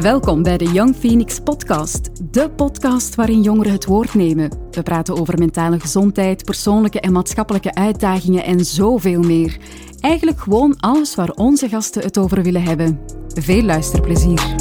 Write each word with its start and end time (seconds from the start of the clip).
Welkom 0.00 0.42
bij 0.42 0.56
de 0.56 0.64
Young 0.64 0.96
Phoenix 0.96 1.40
Podcast, 1.40 2.32
de 2.32 2.50
podcast 2.50 3.14
waarin 3.14 3.42
jongeren 3.42 3.72
het 3.72 3.84
woord 3.84 4.14
nemen. 4.14 4.50
We 4.70 4.82
praten 4.82 5.16
over 5.16 5.38
mentale 5.38 5.80
gezondheid, 5.80 6.44
persoonlijke 6.44 7.00
en 7.00 7.12
maatschappelijke 7.12 7.74
uitdagingen 7.74 8.44
en 8.44 8.64
zoveel 8.64 9.20
meer. 9.20 9.58
Eigenlijk 10.00 10.38
gewoon 10.38 10.76
alles 10.76 11.14
waar 11.14 11.30
onze 11.30 11.68
gasten 11.68 12.02
het 12.02 12.18
over 12.18 12.42
willen 12.42 12.62
hebben. 12.62 13.00
Veel 13.28 13.62
luisterplezier. 13.62 14.54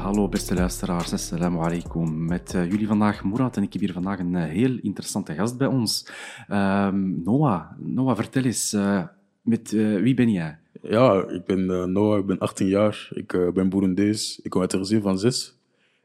Hallo 0.00 0.28
beste 0.28 0.54
luisteraars, 0.54 1.12
assalamu 1.12 1.58
alaikum. 1.58 2.24
Met 2.24 2.54
uh, 2.54 2.70
jullie 2.70 2.86
vandaag 2.86 3.24
Murat 3.24 3.56
en 3.56 3.62
ik 3.62 3.72
heb 3.72 3.82
hier 3.82 3.92
vandaag 3.92 4.18
een 4.18 4.34
uh, 4.34 4.42
heel 4.42 4.78
interessante 4.82 5.34
gast 5.34 5.58
bij 5.58 5.66
ons. 5.66 6.08
Uh, 6.48 6.88
Noah, 7.24 7.62
Noah, 7.78 8.16
vertel 8.16 8.42
eens, 8.42 8.72
eh, 8.72 9.02
met 9.42 9.70
wie 9.70 10.14
ben 10.14 10.30
jij? 10.30 10.58
Ja, 10.82 11.28
ik 11.28 11.44
ben 11.44 11.92
Noah, 11.92 12.18
ik 12.18 12.26
ben 12.26 12.38
18 12.38 12.66
jaar, 12.66 13.08
ik 13.14 13.52
ben 13.54 13.68
Boerendees, 13.68 14.40
ik 14.42 14.50
kom 14.50 14.60
uit 14.60 14.72
een 14.72 14.78
gezin 14.78 15.02
van 15.02 15.18
zes. 15.18 15.56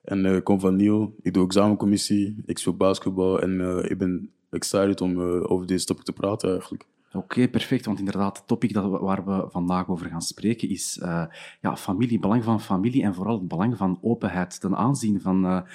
En 0.03 0.25
ik 0.25 0.43
kom 0.43 0.59
van 0.59 0.75
Niel, 0.75 1.15
ik 1.21 1.33
doe 1.33 1.45
examencommissie, 1.45 2.43
ik 2.45 2.57
speel 2.57 2.75
basketbal 2.75 3.41
en 3.41 3.83
ik 3.89 3.97
ben 3.97 4.31
excited 4.49 5.01
om 5.01 5.21
over 5.21 5.67
deze 5.67 5.85
topic 5.85 6.03
te 6.03 6.13
praten 6.13 6.51
eigenlijk. 6.51 6.85
Oké, 7.13 7.47
perfect. 7.49 7.85
Want 7.85 7.99
inderdaad, 7.99 8.37
het 8.37 8.47
topic 8.47 8.73
dat 8.73 8.99
waar 8.99 9.25
we 9.25 9.45
vandaag 9.49 9.89
over 9.89 10.09
gaan 10.09 10.21
spreken 10.21 10.69
is 10.69 10.99
uh, 11.03 11.25
ja, 11.61 11.77
familie, 11.77 12.19
belang 12.19 12.43
van 12.43 12.61
familie 12.61 13.03
en 13.03 13.13
vooral 13.13 13.39
het 13.39 13.47
belang 13.47 13.77
van 13.77 13.99
openheid 14.01 14.61
ten 14.61 14.75
aanzien 14.75 15.21
van 15.21 15.65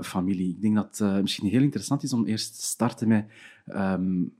familie. 0.00 0.50
Ik 0.50 0.62
denk 0.62 0.74
dat 0.74 0.98
het 0.98 1.22
misschien 1.22 1.48
heel 1.48 1.62
interessant 1.62 2.02
is 2.02 2.12
om 2.12 2.24
eerst 2.24 2.54
te 2.56 2.62
starten 2.62 3.08
met 3.08 3.26
um, 3.66 4.32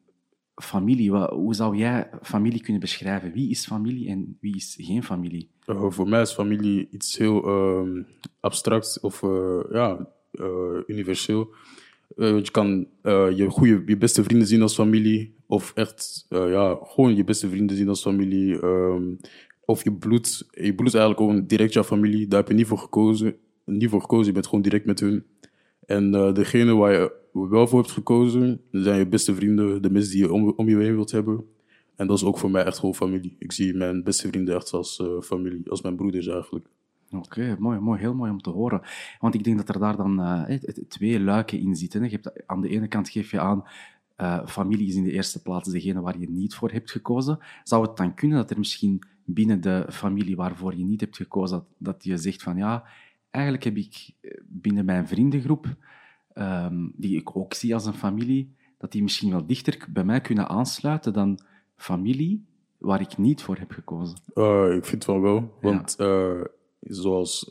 familie. 0.54 1.10
Hoe 1.10 1.54
zou 1.54 1.76
jij 1.76 2.10
familie 2.22 2.62
kunnen 2.62 2.80
beschrijven? 2.80 3.32
Wie 3.32 3.50
is 3.50 3.66
familie 3.66 4.08
en 4.08 4.36
wie 4.40 4.56
is 4.56 4.76
geen 4.80 5.02
familie? 5.02 5.48
voor 5.88 6.08
mij 6.08 6.20
is 6.20 6.32
familie 6.32 6.88
iets 6.90 7.18
heel 7.18 7.48
um, 7.48 8.06
abstracts 8.40 9.00
of 9.00 9.20
ja, 9.70 10.08
universeel. 10.86 11.48
je 12.16 12.48
kan 12.50 12.86
je, 13.36 13.46
goede, 13.50 13.82
je 13.86 13.96
beste 13.96 14.24
vrienden 14.24 14.46
zien 14.46 14.62
als 14.62 14.74
familie 14.74 15.34
of 15.52 15.72
echt, 15.74 16.26
uh, 16.28 16.50
ja, 16.50 16.78
gewoon 16.82 17.16
je 17.16 17.24
beste 17.24 17.48
vrienden 17.48 17.76
zien 17.76 17.88
als 17.88 18.02
familie. 18.02 18.62
Um, 18.64 19.18
of 19.64 19.84
je 19.84 19.92
bloed, 19.92 20.48
je 20.50 20.74
bloed 20.74 20.94
eigenlijk 20.94 21.18
gewoon 21.18 21.46
direct 21.46 21.72
jouw 21.72 21.82
familie. 21.82 22.26
Daar 22.26 22.40
heb 22.40 22.48
je 22.48 22.54
niet 22.54 22.66
voor 22.66 22.78
gekozen. 22.78 23.36
Niet 23.64 23.90
voor 23.90 24.00
gekozen, 24.00 24.26
je 24.26 24.32
bent 24.32 24.46
gewoon 24.46 24.62
direct 24.62 24.84
met 24.84 25.00
hun. 25.00 25.24
En 25.86 26.14
uh, 26.14 26.34
degene 26.34 26.74
waar 26.74 26.92
je 26.92 27.12
wel 27.32 27.66
voor 27.66 27.80
hebt 27.80 27.92
gekozen, 27.92 28.60
zijn 28.70 28.98
je 28.98 29.06
beste 29.06 29.34
vrienden, 29.34 29.82
de 29.82 29.90
mensen 29.90 30.12
die 30.12 30.22
je 30.22 30.32
om, 30.32 30.68
je 30.68 30.76
heen 30.76 30.94
wilt 30.94 31.10
hebben. 31.10 31.44
En 31.96 32.06
dat 32.06 32.16
is 32.16 32.24
ook 32.24 32.38
voor 32.38 32.50
mij 32.50 32.64
echt 32.64 32.78
gewoon 32.78 32.94
familie. 32.94 33.36
Ik 33.38 33.52
zie 33.52 33.74
mijn 33.74 34.02
beste 34.02 34.28
vrienden 34.28 34.54
echt 34.54 34.72
als 34.72 34.98
uh, 34.98 35.20
familie, 35.20 35.70
als 35.70 35.82
mijn 35.82 35.96
broeders 35.96 36.26
eigenlijk. 36.26 36.66
Oké, 37.10 37.56
mooi, 37.58 37.78
mooi, 37.78 38.00
heel 38.00 38.14
mooi 38.14 38.30
om 38.30 38.40
te 38.40 38.50
horen. 38.50 38.80
Want 39.20 39.34
ik 39.34 39.44
denk 39.44 39.56
dat 39.56 39.68
er 39.68 39.80
daar 39.80 39.96
dan 39.96 40.20
uh, 40.20 40.58
twee 40.88 41.20
luiken 41.20 41.58
in 41.58 41.76
zitten. 41.76 42.02
Je 42.02 42.08
hebt, 42.10 42.46
aan 42.46 42.60
de 42.60 42.68
ene 42.68 42.88
kant 42.88 43.08
geef 43.08 43.30
je 43.30 43.40
aan, 43.40 43.64
familie 44.46 44.88
is 44.88 44.94
in 44.94 45.04
de 45.04 45.12
eerste 45.12 45.42
plaats 45.42 45.68
degene 45.68 46.00
waar 46.00 46.18
je 46.18 46.30
niet 46.30 46.54
voor 46.54 46.70
hebt 46.70 46.90
gekozen. 46.90 47.38
Zou 47.64 47.86
het 47.86 47.96
dan 47.96 48.14
kunnen 48.14 48.36
dat 48.36 48.50
er 48.50 48.58
misschien 48.58 49.02
binnen 49.24 49.60
de 49.60 49.86
familie 49.88 50.36
waarvoor 50.36 50.76
je 50.76 50.84
niet 50.84 51.00
hebt 51.00 51.16
gekozen, 51.16 51.56
dat, 51.58 51.66
dat 51.78 52.04
je 52.04 52.16
zegt 52.16 52.42
van 52.42 52.56
ja, 52.56 52.84
eigenlijk 53.32 53.64
heb 53.64 53.76
ik 53.76 54.10
eh, 54.20 54.30
binnen 54.46 54.84
mijn 54.84 55.08
vriendengroep, 55.08 55.66
um, 56.34 56.92
die 56.96 57.16
ik 57.16 57.36
ook 57.36 57.54
zie 57.54 57.74
als 57.74 57.86
een 57.86 57.94
familie, 57.94 58.54
dat 58.78 58.92
die 58.92 59.02
misschien 59.02 59.30
wel 59.30 59.46
dichter 59.46 59.86
bij 59.90 60.04
mij 60.04 60.20
kunnen 60.20 60.48
aansluiten 60.48 61.12
dan 61.12 61.38
familie 61.76 62.44
waar 62.78 63.00
ik 63.00 63.18
niet 63.18 63.42
voor 63.42 63.56
heb 63.56 63.70
gekozen? 63.70 64.16
Uh, 64.34 64.74
ik 64.76 64.84
vind 64.84 65.04
het 65.04 65.04
wel 65.04 65.20
wel, 65.20 65.54
want 65.60 65.94
ja. 65.98 66.46
Zoals 66.80 67.46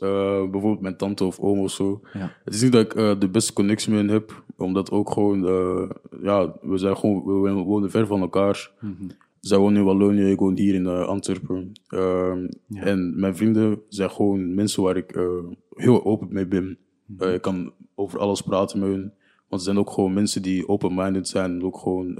bijvoorbeeld 0.50 0.80
mijn 0.80 0.96
tante 0.96 1.24
of 1.24 1.38
oom 1.38 1.58
of 1.58 1.70
zo. 1.70 2.00
Ja. 2.12 2.32
Het 2.44 2.54
is 2.54 2.62
niet 2.62 2.72
dat 2.72 2.84
ik 2.84 3.20
de 3.20 3.28
beste 3.28 3.52
connectie 3.52 3.90
met 3.92 4.00
hen 4.00 4.08
heb, 4.08 4.44
omdat 4.56 4.90
ook 4.90 5.10
gewoon, 5.10 5.40
ja, 6.22 6.54
we 6.62 6.78
zijn 6.78 6.96
gewoon, 6.96 7.42
we 7.42 7.50
wonen 7.50 7.90
ver 7.90 8.06
van 8.06 8.20
elkaar. 8.20 8.70
Mm 8.80 8.96
-hmm. 8.98 9.10
Zij 9.42 9.58
wonen 9.58 9.78
in 9.78 9.84
Wallonië, 9.84 10.30
ik 10.30 10.38
woon 10.38 10.56
hier 10.56 10.74
in 10.74 10.86
Antwerpen. 10.86 11.72
Ehm, 11.86 12.48
ja. 12.66 12.82
En 12.82 13.20
mijn 13.20 13.36
vrienden 13.36 13.80
zijn 13.88 14.10
gewoon 14.10 14.54
mensen 14.54 14.82
waar 14.82 14.96
ik 14.96 15.14
heel 15.74 16.04
open 16.04 16.28
mee 16.30 16.46
ben. 16.46 16.78
-hmm. 17.06 17.28
ik 17.28 17.42
kan 17.42 17.72
over 17.94 18.18
alles 18.18 18.40
praten 18.40 18.78
met 18.78 18.88
hen. 18.88 19.14
Want 19.48 19.62
ze 19.62 19.68
zijn 19.68 19.78
ook 19.78 19.90
gewoon 19.90 20.12
mensen 20.12 20.42
die 20.42 20.68
open-minded 20.68 21.28
zijn. 21.28 21.50
En 21.50 21.62
ook 21.62 21.78
gewoon 21.78 22.14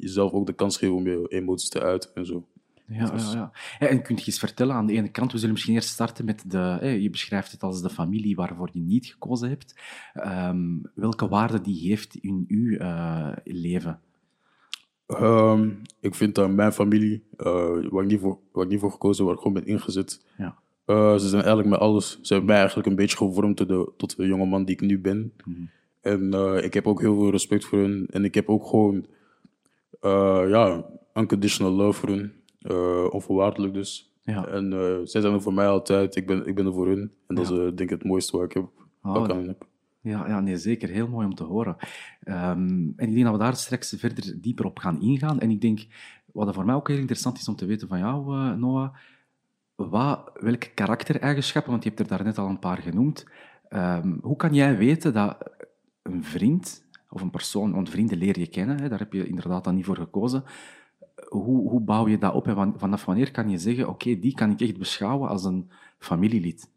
jezelf 0.00 0.32
ook 0.32 0.46
de 0.46 0.52
kans 0.52 0.76
geven 0.76 0.94
om 0.94 1.06
je 1.06 1.26
emoties 1.28 1.68
te 1.68 1.80
uiten 1.80 2.10
en 2.14 2.26
zo. 2.26 2.46
Ja, 2.88 3.12
ja, 3.16 3.32
ja. 3.32 3.50
En 3.78 4.02
kun 4.02 4.16
je 4.16 4.26
eens 4.26 4.38
vertellen 4.38 4.74
aan 4.74 4.86
de 4.86 4.92
ene 4.92 5.10
kant, 5.10 5.32
we 5.32 5.38
zullen 5.38 5.52
misschien 5.52 5.74
eerst 5.74 5.88
starten 5.88 6.24
met 6.24 6.44
de, 6.46 6.96
je 7.00 7.10
beschrijft 7.10 7.52
het 7.52 7.62
als 7.62 7.82
de 7.82 7.90
familie 7.90 8.36
waarvoor 8.36 8.68
je 8.72 8.80
niet 8.80 9.06
gekozen 9.06 9.48
hebt. 9.48 9.80
Um, 10.14 10.82
welke 10.94 11.28
waarde 11.28 11.60
die 11.60 11.88
heeft 11.88 12.14
in 12.14 12.44
uw 12.48 12.70
uh, 12.70 13.32
leven? 13.44 14.00
Um, 15.06 15.82
ik 16.00 16.14
vind 16.14 16.34
dat 16.34 16.50
mijn 16.50 16.72
familie, 16.72 17.22
uh, 17.38 17.90
waar, 17.90 18.02
ik 18.02 18.10
niet 18.10 18.20
voor, 18.20 18.38
waar 18.52 18.64
ik 18.64 18.70
niet 18.70 18.80
voor 18.80 18.90
gekozen 18.90 19.24
waar 19.24 19.34
ik 19.34 19.40
gewoon 19.40 19.52
ben 19.52 19.66
ingezet, 19.66 20.24
ja. 20.38 20.58
uh, 20.86 21.12
ze 21.12 21.28
zijn 21.28 21.42
eigenlijk 21.42 21.68
met 21.68 21.78
alles, 21.78 22.18
ze 22.22 22.32
hebben 22.32 22.46
mij 22.50 22.58
eigenlijk 22.58 22.88
een 22.88 22.96
beetje 22.96 23.16
gevormd 23.16 23.56
tot 23.56 23.68
de, 23.68 23.92
tot 23.96 24.16
de 24.16 24.26
jonge 24.26 24.46
man 24.46 24.64
die 24.64 24.74
ik 24.74 24.80
nu 24.80 24.98
ben. 24.98 25.32
Mm 25.44 25.54
-hmm. 25.54 25.70
En 26.00 26.32
ik 26.64 26.74
heb 26.74 26.86
ook 26.86 27.00
heel 27.00 27.14
veel 27.14 27.30
respect 27.30 27.64
voor 27.64 27.78
hen. 27.78 28.06
En 28.10 28.24
ik 28.24 28.34
heb 28.34 28.48
ook 28.48 28.66
gewoon, 28.66 29.06
ja, 30.48 30.84
unconditional 31.14 31.72
love 31.72 32.00
voor. 32.00 32.30
Uh, 32.60 33.06
onvoorwaardelijk 33.10 33.74
dus. 33.74 34.12
Ja. 34.24 34.46
En 34.46 34.70
zij 35.04 35.20
zijn 35.20 35.34
er 35.34 35.42
voor 35.42 35.54
mij 35.54 35.68
altijd, 35.68 36.16
ik 36.16 36.26
ben, 36.26 36.46
ik 36.46 36.54
ben 36.54 36.66
er 36.66 36.72
voor 36.72 36.86
hun. 36.86 37.12
En 37.26 37.34
dat 37.34 37.48
ja. 37.48 37.54
is 37.54 37.58
denk 37.60 37.80
ik 37.80 37.90
het 37.90 38.04
mooiste 38.04 38.36
wat 38.36 38.46
ik 38.46 38.52
heb. 38.52 38.68
Oh, 39.02 39.12
wat 39.12 39.30
ik 39.30 39.46
heb. 39.46 39.66
Ja, 40.06 40.28
ja 40.28 40.40
nee, 40.40 40.56
zeker. 40.56 40.88
Heel 40.88 41.08
mooi 41.08 41.26
om 41.26 41.34
te 41.34 41.44
horen. 41.44 41.76
Um, 42.24 42.92
en 42.96 43.08
ik 43.08 43.14
denk 43.14 43.24
dat 43.24 43.32
we 43.32 43.38
daar 43.38 43.56
straks 43.56 43.94
verder 43.96 44.40
dieper 44.40 44.64
op 44.64 44.78
gaan 44.78 45.00
ingaan. 45.00 45.40
En 45.40 45.50
ik 45.50 45.60
denk, 45.60 45.86
wat 46.32 46.54
voor 46.54 46.64
mij 46.64 46.74
ook 46.74 46.88
heel 46.88 46.98
interessant 46.98 47.38
is 47.38 47.48
om 47.48 47.56
te 47.56 47.66
weten 47.66 47.88
van 47.88 47.98
jou, 47.98 48.56
Noah, 48.56 48.94
wat, 49.74 50.30
welke 50.34 50.70
karaktereigenschappen, 50.70 51.70
want 51.70 51.82
je 51.82 51.88
hebt 51.88 52.00
er 52.00 52.08
daarnet 52.08 52.38
al 52.38 52.48
een 52.48 52.58
paar 52.58 52.78
genoemd, 52.78 53.26
um, 53.70 54.18
hoe 54.22 54.36
kan 54.36 54.54
jij 54.54 54.76
weten 54.76 55.12
dat 55.12 55.36
een 56.02 56.24
vriend 56.24 56.84
of 57.10 57.20
een 57.20 57.30
persoon, 57.30 57.72
want 57.72 57.90
vrienden 57.90 58.18
leer 58.18 58.38
je 58.38 58.46
kennen, 58.46 58.80
hè, 58.80 58.88
daar 58.88 58.98
heb 58.98 59.12
je 59.12 59.26
inderdaad 59.26 59.64
dan 59.64 59.74
niet 59.74 59.84
voor 59.84 59.96
gekozen, 59.96 60.44
hoe, 61.28 61.70
hoe 61.70 61.80
bouw 61.80 62.08
je 62.08 62.18
dat 62.18 62.34
op 62.34 62.46
en 62.46 62.74
vanaf 62.76 63.04
wanneer 63.04 63.30
kan 63.30 63.50
je 63.50 63.58
zeggen, 63.58 63.88
oké, 63.88 64.18
die 64.18 64.34
kan 64.34 64.50
ik 64.50 64.60
echt 64.60 64.78
beschouwen 64.78 65.28
als 65.28 65.44
een 65.44 65.70
familielid? 65.98 66.70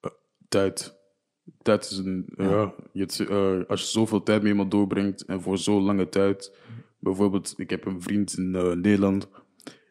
Uh, 0.00 0.10
tijd. 0.48 1.02
Tijd 1.62 1.90
is 1.90 1.98
een... 1.98 2.26
Ja. 2.36 2.44
ja 2.44 2.74
je, 2.92 3.26
uh, 3.30 3.68
als 3.68 3.80
je 3.80 3.86
zoveel 3.86 4.22
tijd 4.22 4.42
met 4.42 4.50
iemand 4.50 4.70
doorbrengt 4.70 5.24
en 5.24 5.40
voor 5.40 5.58
zo'n 5.58 5.82
lange 5.82 6.08
tijd... 6.08 6.52
Bijvoorbeeld, 6.98 7.54
ik 7.56 7.70
heb 7.70 7.86
een 7.86 8.02
vriend 8.02 8.38
in 8.38 8.54
uh, 8.54 8.72
Nederland. 8.72 9.28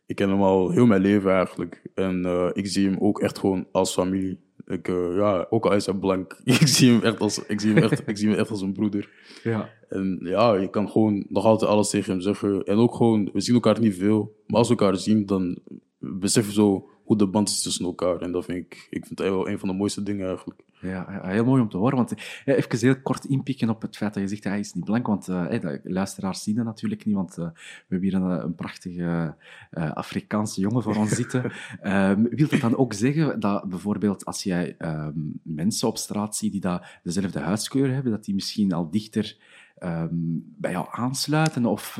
Ik 0.06 0.16
ken 0.16 0.30
hem 0.30 0.42
al 0.42 0.72
heel 0.72 0.86
mijn 0.86 1.02
leven 1.02 1.32
eigenlijk. 1.32 1.82
En 1.94 2.52
ik 2.54 2.68
zie 2.68 2.90
hem 2.90 2.98
ook 3.00 3.20
echt 3.20 3.40
gewoon 3.40 3.68
als 3.72 3.94
familie. 3.94 4.40
Ik, 4.66 4.88
ja, 4.88 5.48
ook 5.50 5.66
al 5.66 5.74
is 5.74 5.86
hij 5.86 5.96
blank, 5.96 6.40
ik 6.44 6.68
zie 6.68 6.92
hem 6.92 7.02
echt 7.02 7.20
als, 7.20 7.46
ik 7.46 7.60
zie 7.60 7.74
hem 7.74 7.84
echt, 7.84 8.08
ik 8.08 8.18
zie 8.18 8.30
hem 8.30 8.38
echt 8.38 8.50
als 8.50 8.62
een 8.62 8.74
broeder. 8.74 9.10
Ja. 9.44 9.70
En 9.90 10.20
ja, 10.22 10.54
je 10.54 10.70
kan 10.70 10.90
gewoon 10.90 11.26
nog 11.30 11.46
altijd 11.46 11.72
alles 11.72 11.90
tegen 11.90 12.12
hem 12.12 12.22
zeggen. 12.22 12.64
En 12.64 12.78
ook 12.78 12.96
gewoon, 12.96 13.30
we 13.34 13.42
zien 13.42 13.56
elkaar 13.56 13.80
niet 13.80 13.96
veel, 13.96 14.36
maar 14.48 14.58
als 14.58 14.68
we 14.68 14.76
elkaar 14.76 14.98
zien, 14.98 15.26
dan 15.26 15.58
besef 16.00 16.46
je 16.46 16.52
zo 16.52 16.90
hoe 17.04 17.18
de 17.18 17.28
band 17.28 17.50
is 17.50 17.62
tussen 17.62 17.86
elkaar. 17.86 18.22
En 18.22 18.32
dat 18.32 18.46
vind 18.46 18.58
ik, 18.58 18.88
ik 18.90 19.06
vind 19.06 19.20
het 19.20 19.28
wel 19.28 19.50
een 19.50 19.60
van 19.60 19.70
de 19.70 19.76
mooiste 19.76 20.04
dingen 20.04 20.28
eigenlijk. 20.28 20.64
Ja, 20.84 21.22
heel 21.24 21.46
mooi 21.46 21.62
om 21.62 21.70
te 21.70 21.78
horen. 21.78 21.96
Want 21.96 22.14
ja, 22.46 22.54
even 22.54 22.80
heel 22.80 23.02
kort 23.02 23.26
inpikken 23.26 23.70
op 23.70 23.82
het 23.82 23.98
feit 23.98 24.14
dat 24.14 24.24
je 24.24 24.30
zegt, 24.30 24.44
hij 24.44 24.60
is 24.60 24.74
niet 24.74 24.84
blank. 24.84 25.08
Want 25.08 25.28
uh, 25.28 25.50
de 25.50 25.82
luisteraars 25.84 26.44
zien 26.44 26.56
dat 26.56 26.66
natuurlijk 26.66 27.06
niet, 27.06 27.16
want 27.16 27.38
uh, 27.38 27.46
we 27.46 27.86
hebben 27.88 28.10
hier 28.10 28.14
een, 28.14 28.44
een 28.44 28.56
prachtige 28.56 29.36
uh, 29.72 29.92
Afrikaanse 29.92 30.62
jongen 30.62 30.84
voor 30.84 30.96
ons 30.96 31.12
zitten. 31.22 31.52
um, 31.84 32.28
wil 32.30 32.48
dat 32.48 32.60
dan 32.60 32.78
ook 32.78 32.94
zeggen 32.94 33.40
dat 33.40 33.70
bijvoorbeeld 33.70 34.26
als 34.26 34.44
jij 34.44 34.76
um, 34.80 35.40
mensen 35.44 35.88
op 35.88 35.98
straat 35.98 36.36
ziet 36.36 36.52
die 36.52 36.62
dat 36.62 36.86
dezelfde 37.04 37.40
huidskleur 37.40 37.94
hebben, 37.94 38.12
dat 38.12 38.26
die 38.26 38.34
misschien 38.34 38.74
al 38.74 38.90
dichter 38.90 39.38
um, 39.80 40.54
bij 40.58 40.72
jou 40.72 40.88
aansluiten? 40.92 41.66
Of 41.66 41.94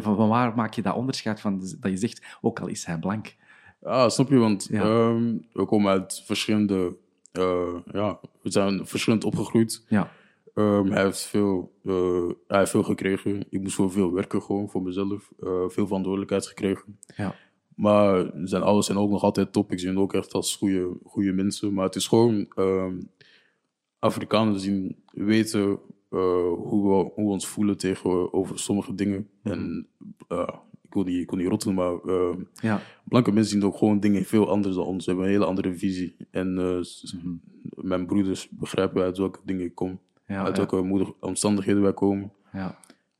van 0.00 0.28
waar 0.28 0.54
maak 0.54 0.74
je 0.74 0.82
dat 0.82 0.94
onderscheid 0.94 1.40
van 1.40 1.58
dat 1.58 1.90
je 1.90 1.96
zegt, 1.96 2.38
ook 2.40 2.60
al 2.60 2.66
is 2.66 2.84
hij 2.84 2.98
blank? 2.98 3.34
Ja, 3.80 4.08
snap 4.08 4.28
je, 4.28 4.36
want 4.36 4.68
ja. 4.70 5.14
we 5.52 5.64
komen 5.66 5.90
uit 5.90 6.22
verschillende... 6.24 6.96
Uh, 7.38 7.74
ja, 7.92 8.20
we 8.42 8.50
zijn 8.50 8.86
verschillend 8.86 9.24
opgegroeid. 9.24 9.84
Ja. 9.88 10.10
Um, 10.54 10.90
hij, 10.90 11.02
heeft 11.02 11.26
veel, 11.26 11.72
uh, 11.82 12.30
hij 12.46 12.58
heeft 12.58 12.70
veel 12.70 12.82
gekregen. 12.82 13.44
Ik 13.50 13.60
moest 13.60 13.74
voor 13.74 13.92
veel 13.92 14.12
werken 14.12 14.42
gewoon 14.42 14.68
voor 14.68 14.82
mezelf. 14.82 15.32
Uh, 15.40 15.68
veel 15.68 15.86
verantwoordelijkheid 15.86 16.46
gekregen. 16.46 16.98
Ja. 17.16 17.34
Maar 17.74 18.30
zijn 18.44 18.62
ouders 18.62 18.86
zijn 18.86 18.98
ook 18.98 19.10
nog 19.10 19.22
altijd 19.22 19.52
top. 19.52 19.72
Ik 19.72 19.78
zie 19.78 19.88
hen 19.88 19.98
ook 19.98 20.14
echt 20.14 20.32
als 20.32 20.56
goede, 20.56 20.96
goede 21.04 21.32
mensen. 21.32 21.74
Maar 21.74 21.84
het 21.84 21.96
is 21.96 22.06
gewoon... 22.06 22.46
Um, 22.56 23.14
Afrikanen 23.98 24.60
zien, 24.60 24.96
weten 25.12 25.68
uh, 25.68 25.78
hoe, 26.54 26.82
we, 26.82 27.10
hoe 27.14 27.24
we 27.24 27.30
ons 27.30 27.46
voelen 27.46 27.76
tegenover 27.76 28.58
sommige 28.58 28.94
dingen. 28.94 29.28
Mm. 29.42 29.52
En 29.52 29.86
uh, 30.28 30.48
ik 30.86 30.94
wil 30.94 31.02
niet, 31.02 31.20
ik 31.22 31.30
wil 31.30 31.38
niet 31.38 31.48
rotten, 31.48 31.74
maar 31.74 31.92
eh, 32.04 32.36
Ja. 32.54 32.80
blanke 33.04 33.32
mensen 33.32 33.52
zien 33.52 33.64
ook 33.68 33.76
gewoon 33.76 34.00
dingen 34.00 34.24
veel 34.24 34.48
anders 34.50 34.74
dan 34.74 34.84
ons. 34.84 35.04
Ze 35.04 35.10
hebben 35.10 35.26
een 35.28 35.32
hele 35.34 35.44
andere 35.46 35.74
visie. 35.74 36.16
En 36.30 36.58
eh, 36.58 36.78
s- 36.82 37.16
mijn 37.76 38.06
broeders 38.06 38.48
begrijpen 38.50 39.02
uit 39.02 39.18
welke 39.18 39.38
dingen 39.44 39.64
ik 39.64 39.74
kom. 39.74 39.98
Ja, 40.26 40.44
uit 40.44 40.56
welke 40.56 40.82
moeder, 40.82 41.12
omstandigheden 41.20 41.82
wij 41.82 41.94
komen. 41.94 42.32
Ja. 42.52 42.78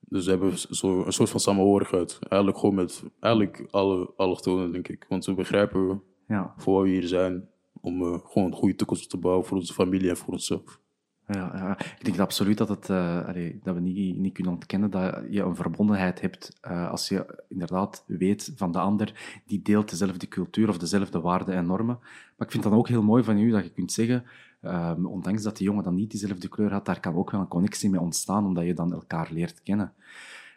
Dus 0.09 0.25
we 0.25 0.31
hebben 0.31 0.59
zo 0.59 1.05
een 1.05 1.13
soort 1.13 1.31
van 1.31 1.41
samenhorigheid. 1.41 2.19
Eigenlijk 2.21 2.61
gewoon 2.61 2.75
met 2.75 3.03
eigenlijk 3.21 3.67
alle 3.71 4.11
allochtonen, 4.17 4.73
denk 4.73 4.89
ik. 4.89 5.07
Want 5.09 5.25
we 5.25 5.35
begrijpen 5.35 6.03
Ja. 6.29 6.55
voor 6.57 6.75
wat 6.75 6.83
we 6.83 6.89
hier 6.89 7.07
zijn. 7.09 7.49
Om 7.81 8.03
eh, 8.03 8.19
gewoon 8.25 8.47
een 8.49 8.57
goede 8.57 8.75
toekomst 8.75 9.11
te 9.11 9.17
bouwen 9.17 9.45
voor 9.47 9.57
onze 9.57 9.73
familie 9.75 10.09
en 10.09 10.17
voor 10.17 10.33
onszelf. 10.33 10.81
Ja, 11.29 11.79
ik 11.81 12.05
denk 12.05 12.19
absoluut 12.19 12.59
dat, 12.59 12.69
het, 12.69 12.91
eh, 12.91 13.29
dat 13.63 13.75
we 13.75 13.81
niet, 13.81 14.19
niet 14.19 14.33
kunnen 14.33 14.53
ontkennen 14.53 14.91
dat 14.91 15.23
je 15.31 15.43
een 15.43 15.57
verbondenheid 15.57 16.21
hebt 16.21 16.59
eh, 16.61 16.91
als 16.91 17.09
je 17.09 17.45
inderdaad 17.49 18.05
weet 18.07 18.53
van 18.57 18.73
de 18.73 18.79
ander, 18.79 19.41
die 19.47 19.63
deelt 19.63 19.91
dezelfde 19.91 20.29
cultuur 20.29 20.69
of 20.69 20.79
dezelfde 20.79 21.21
waarden 21.21 21.55
en 21.55 21.67
normen. 21.67 21.99
Maar 22.37 22.47
ik 22.47 22.51
vind 22.51 22.63
dan 22.63 22.73
ook 22.73 22.89
heel 22.89 23.03
mooi 23.03 23.25
van 23.25 23.39
u 23.39 23.51
dat 23.51 23.65
je 23.65 23.71
kunt 23.71 23.93
zeggen, 23.93 24.25
ehm, 24.61 25.07
ondanks 25.07 25.43
dat 25.43 25.57
die 25.57 25.67
jongen 25.67 25.85
dan 25.85 25.95
niet 25.95 26.11
diezelfde 26.11 26.49
kleur 26.49 26.73
had, 26.73 26.85
daar 26.85 27.01
kan 27.01 27.15
ook 27.15 27.31
wel 27.31 27.41
een 27.41 27.49
connectie 27.49 27.91
mee 27.91 28.01
ontstaan, 28.01 28.45
omdat 28.47 28.65
je 28.65 28.75
dan 28.75 28.93
elkaar 28.93 29.29
leert 29.33 29.63
kennen. 29.63 29.93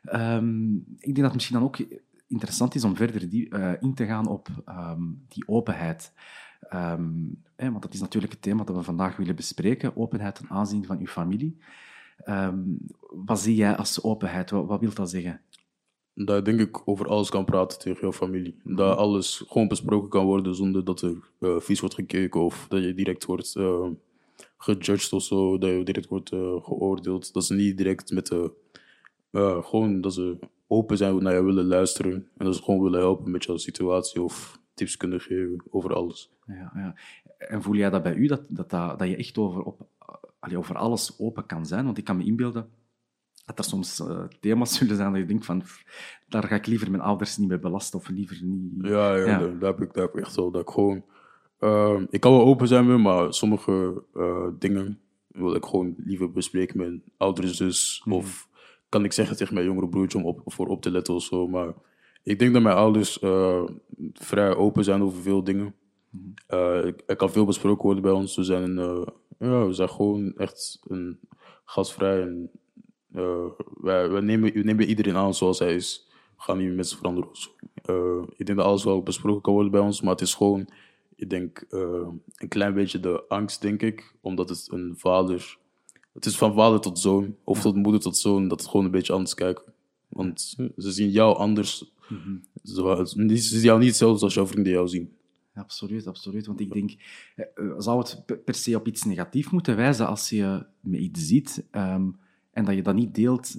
Ehm, 0.03 0.75
ik 0.75 0.99
denk 0.99 1.15
dat 1.15 1.25
het 1.25 1.33
misschien 1.33 1.55
dan 1.55 1.65
ook 1.65 1.77
interessant 2.27 2.75
is 2.75 2.83
om 2.83 2.95
verder 2.95 3.29
die, 3.29 3.49
eh, 3.49 3.71
in 3.79 3.93
te 3.93 4.05
gaan 4.05 4.27
op 4.27 4.47
ehm, 4.65 5.01
die 5.27 5.47
openheid. 5.47 6.11
Ehm, 6.69 7.11
hè, 7.55 7.71
want 7.71 7.81
dat 7.81 7.93
is 7.93 7.99
natuurlijk 7.99 8.33
het 8.33 8.41
thema 8.41 8.63
dat 8.63 8.75
we 8.75 8.83
vandaag 8.83 9.15
willen 9.15 9.35
bespreken. 9.35 9.97
Openheid 9.97 10.35
ten 10.35 10.49
aanzien 10.49 10.85
van 10.85 10.99
uw 10.99 11.05
familie. 11.05 11.57
Ehm, 12.17 12.59
wat 12.99 13.39
zie 13.39 13.55
jij 13.55 13.75
als 13.75 14.03
openheid? 14.03 14.49
Wat, 14.49 14.65
wat 14.65 14.79
wil 14.79 14.93
dat 14.93 15.09
zeggen? 15.09 15.41
Dat 16.13 16.35
je 16.35 16.41
denk 16.41 16.59
ik 16.59 16.87
over 16.87 17.07
alles 17.07 17.29
kan 17.29 17.45
praten 17.45 17.79
tegen 17.79 18.01
jouw 18.01 18.11
familie. 18.11 18.59
Dat 18.63 18.97
alles 18.97 19.43
gewoon 19.47 19.67
besproken 19.67 20.09
kan 20.09 20.25
worden 20.25 20.55
zonder 20.55 20.85
dat 20.85 21.01
er 21.01 21.15
eh, 21.39 21.59
vies 21.59 21.79
wordt 21.79 21.95
gekeken 21.95 22.41
of 22.41 22.65
dat 22.69 22.83
je 22.83 22.93
direct 22.93 23.25
wordt 23.25 23.55
eh 23.55 23.87
gejudged 24.57 25.13
of 25.13 25.23
zo. 25.23 25.57
Dat 25.57 25.69
je 25.69 25.83
direct 25.83 26.07
wordt 26.07 26.31
eh, 26.31 26.63
geoordeeld. 26.63 27.33
Dat 27.33 27.45
ze 27.45 27.53
niet 27.53 27.77
direct 27.77 28.11
met 28.11 28.27
de... 28.27 28.51
gewoon 29.61 30.01
dat 30.01 30.13
ze 30.13 30.37
open 30.67 30.97
zijn 30.97 31.23
naar 31.23 31.33
je 31.33 31.43
willen 31.43 31.65
luisteren. 31.65 32.27
En 32.37 32.45
dat 32.45 32.55
ze 32.55 32.63
gewoon 32.63 32.81
willen 32.81 32.99
helpen 32.99 33.31
met 33.31 33.43
jouw 33.43 33.57
situatie 33.57 34.21
of 34.21 34.59
tips 34.73 34.97
kunnen 34.97 35.21
geven 35.21 35.63
over 35.69 35.93
alles. 35.93 36.31
Ja, 36.53 36.71
ja. 36.75 36.95
En 37.37 37.61
voel 37.61 37.75
jij 37.75 37.89
dat 37.89 38.03
bij 38.03 38.13
u, 38.15 38.27
dat, 38.27 38.41
dat, 38.47 38.69
dat, 38.69 38.99
dat 38.99 39.07
je 39.07 39.15
echt 39.15 39.37
over, 39.37 39.61
op, 39.61 39.87
allee, 40.39 40.57
over 40.57 40.75
alles 40.75 41.19
open 41.19 41.45
kan 41.45 41.65
zijn? 41.65 41.85
Want 41.85 41.97
ik 41.97 42.03
kan 42.03 42.17
me 42.17 42.23
inbeelden 42.23 42.69
dat 43.45 43.57
er 43.57 43.63
soms 43.63 43.99
eh, 43.99 44.23
thema's 44.39 44.75
zullen 44.77 44.95
zijn 44.95 45.11
dat 45.11 45.21
je 45.21 45.27
denkt 45.27 45.45
van, 45.45 45.63
daar 46.27 46.43
ga 46.43 46.55
ik 46.55 46.65
liever 46.65 46.91
mijn 46.91 47.03
ouders 47.03 47.37
niet 47.37 47.47
mee 47.49 47.59
belasten 47.59 47.99
of 47.99 48.09
liever 48.09 48.37
niet... 48.43 48.71
Ja, 48.81 49.15
ja, 49.15 49.37
daar 49.37 49.71
heb 49.71 49.81
ik, 49.81 49.93
daar 49.93 50.03
heb 50.03 50.15
ik 50.15 50.21
echt 50.21 50.35
wel. 50.35 50.51
Dat 50.51 50.61
ik 50.61 50.69
gewoon. 50.69 51.03
ehm, 51.59 52.05
ik 52.09 52.19
kan 52.19 52.31
wel 52.31 52.45
open 52.45 52.67
zijn 52.67 52.87
met, 52.87 52.97
maar 52.97 53.33
sommige 53.33 54.03
eh, 54.13 54.47
dingen 54.59 54.99
wil 55.27 55.55
ik 55.55 55.65
gewoon 55.65 55.95
liever 55.97 56.31
bespreken 56.31 56.77
met 56.77 56.87
mijn 56.87 57.03
oudere 57.17 57.47
zus. 57.47 58.03
Of 58.09 58.49
kan 58.89 59.03
ik 59.03 59.11
zeggen 59.11 59.37
tegen 59.37 59.53
mijn 59.53 59.65
jongere 59.65 59.89
broertje 59.89 60.17
om 60.17 60.25
op, 60.25 60.41
voor 60.45 60.67
op 60.67 60.81
te 60.81 60.91
letten 60.91 61.13
of 61.13 61.23
zo. 61.23 61.47
Maar 61.47 61.73
ik 62.23 62.39
denk 62.39 62.53
dat 62.53 62.61
mijn 62.61 62.75
ouders 62.75 63.19
eh, 63.19 63.63
vrij 64.13 64.55
open 64.55 64.83
zijn 64.83 65.03
over 65.03 65.21
veel 65.21 65.43
dingen. 65.43 65.73
Ik- 66.85 67.03
er 67.05 67.15
kan 67.15 67.31
veel 67.31 67.45
besproken 67.45 67.83
worden 67.83 68.03
bij 68.03 68.11
ons. 68.11 68.35
We 68.35 68.43
zijn, 68.43 68.77
eh, 68.77 69.01
ja, 69.39 69.65
we 69.65 69.73
zijn 69.73 69.89
gewoon 69.89 70.33
echt 70.35 70.79
een 70.87 71.19
gastvrij. 71.65 72.21
En, 72.21 72.51
eh, 73.13 73.45
wij, 73.81 74.09
wij 74.09 74.21
nemen, 74.21 74.53
we 74.53 74.59
nemen 74.63 74.85
iedereen 74.85 75.15
aan 75.15 75.33
zoals 75.33 75.59
hij 75.59 75.75
is. 75.75 76.07
We 76.37 76.41
gaan 76.43 76.57
niet 76.57 76.75
mensen 76.75 76.97
veranderen 76.97 77.29
ik 78.37 78.45
denk 78.45 78.57
dat 78.57 78.67
alles 78.67 78.83
wel 78.83 79.03
besproken 79.03 79.41
kan 79.41 79.53
worden 79.53 79.71
bij 79.71 79.81
ons, 79.81 80.01
maar 80.01 80.11
het 80.11 80.21
is 80.21 80.33
gewoon, 80.33 80.67
ik 81.15 81.29
denk, 81.29 81.65
een 82.35 82.47
klein 82.47 82.73
beetje 82.73 82.99
de 82.99 83.23
angst, 83.27 83.61
denk 83.61 83.81
ik. 83.81 84.15
Omdat 84.21 84.49
het 84.49 84.67
een 84.71 84.93
vader... 84.97 85.57
Het 86.13 86.25
is 86.25 86.37
van 86.37 86.53
vader 86.53 86.79
tot 86.79 86.99
zoon, 86.99 87.35
of 87.43 87.61
tot 87.61 87.75
moeder 87.75 88.01
tot 88.01 88.17
zoon, 88.17 88.47
dat 88.47 88.59
het 88.59 88.69
gewoon 88.69 88.85
een 88.85 88.91
beetje 88.91 89.13
anders 89.13 89.33
kijken. 89.33 89.63
Want 90.07 90.55
ze 90.77 90.91
zien 90.91 91.09
jou 91.09 91.35
anders. 91.37 91.91
Ze, 92.63 93.01
ze 93.05 93.37
zien 93.37 93.61
jou 93.61 93.79
niet 93.79 93.87
hetzelfde 93.87 94.23
als 94.25 94.33
jouw 94.33 94.45
vrienden 94.47 94.73
jou 94.73 94.87
zien. 94.87 95.13
Absoluut, 95.59 96.07
absoluut. 96.07 96.45
Want 96.45 96.59
ik 96.59 96.71
denk, 96.73 96.91
eh, 97.35 97.45
eh, 97.55 97.73
zou 97.77 97.99
het 97.99 98.43
per- 98.45 98.55
se 98.55 98.75
op 98.75 98.87
iets 98.87 99.03
negatiefs 99.03 99.49
moeten 99.49 99.75
wijzen 99.75 100.07
als 100.07 100.29
je 100.29 100.65
met 100.79 100.99
iets 100.99 101.27
ziet 101.27 101.67
ehm, 101.71 102.09
en 102.51 102.65
dat 102.65 102.75
je 102.75 102.81
dat 102.81 102.95
niet 102.95 103.15
deelt? 103.15 103.57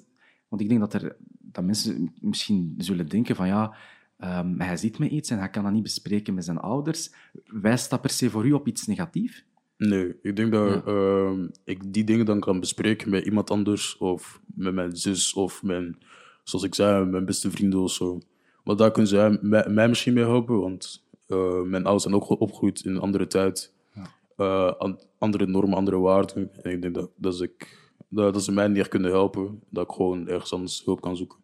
Want 0.49 0.63
ik 0.63 0.69
denk 0.69 0.81
dat, 0.81 0.95
er, 0.95 1.17
dat 1.39 1.65
mensen 1.65 2.13
misschien 2.21 2.75
zullen 2.79 3.09
denken 3.09 3.37
van 3.37 3.47
ja, 3.47 3.75
ehm, 4.19 4.59
hij 4.61 4.77
ziet 4.77 4.99
me 4.99 5.09
iets 5.09 5.31
en 5.31 5.39
hij 5.39 5.51
kan 5.51 5.63
dat 5.63 5.73
niet 5.73 5.83
bespreken 5.83 6.35
met 6.35 6.45
zijn 6.45 6.59
ouders. 6.59 7.13
Wijst 7.47 7.91
dat 7.91 8.01
per 8.01 8.11
se 8.11 8.31
voor 8.31 8.47
u 8.47 8.53
op 8.53 8.67
iets 8.67 8.87
negatiefs? 8.87 9.45
Nee, 9.77 10.15
ik 10.23 10.37
denk 10.37 10.53
dat 10.53 10.87
ehm, 10.87 11.49
ik 11.65 11.93
die 11.93 12.05
dingen 12.05 12.27
dan 12.27 12.41
kan 12.41 12.61
bespreken 12.61 13.11
met 13.11 13.25
iemand 13.25 13.51
anders 13.51 13.97
of 13.97 14.41
met 14.55 14.75
mijn 14.75 14.97
zus 14.97 15.35
of 15.35 15.63
mijn, 15.63 15.99
zoals 16.45 16.65
ik 16.65 16.75
zei, 16.75 17.05
mijn 17.05 17.25
beste 17.25 17.51
vrienden 17.51 17.81
of 17.81 17.93
zo. 17.93 18.21
Want 18.65 18.79
daar 18.79 18.91
kunnen 18.91 19.11
zij 19.11 19.39
mij, 19.43 19.69
mij 19.69 19.89
misschien 19.89 20.15
mee 20.15 20.25
helpen, 20.25 20.61
want 20.61 21.09
eh, 21.31 21.63
mijn 21.63 21.83
ouders 21.85 22.03
zijn 22.03 22.15
ook 22.15 22.29
opgegroeid 22.41 22.85
in 22.85 22.91
een 22.95 23.01
andere 23.01 23.27
tijd. 23.27 23.73
Eh, 24.37 24.73
an- 24.79 25.01
andere 25.19 25.47
normen, 25.47 25.77
andere 25.77 25.99
waarden. 25.99 26.51
En 26.63 26.71
ik 26.71 26.83
denk 26.83 26.95
dat, 26.95 27.11
dat, 27.17 27.41
ik, 27.43 27.79
dat, 28.09 28.33
dat 28.35 28.45
ze 28.45 28.53
mij 28.53 28.69
niet 28.69 28.79
echt 28.79 28.89
kunnen 28.89 29.11
helpen, 29.11 29.61
dat 29.69 29.85
ik 29.85 29.93
gewoon 29.95 30.29
ergens 30.29 30.53
anders 30.53 30.85
hulp 30.85 31.01
kan 31.01 31.17
zoeken. 31.17 31.39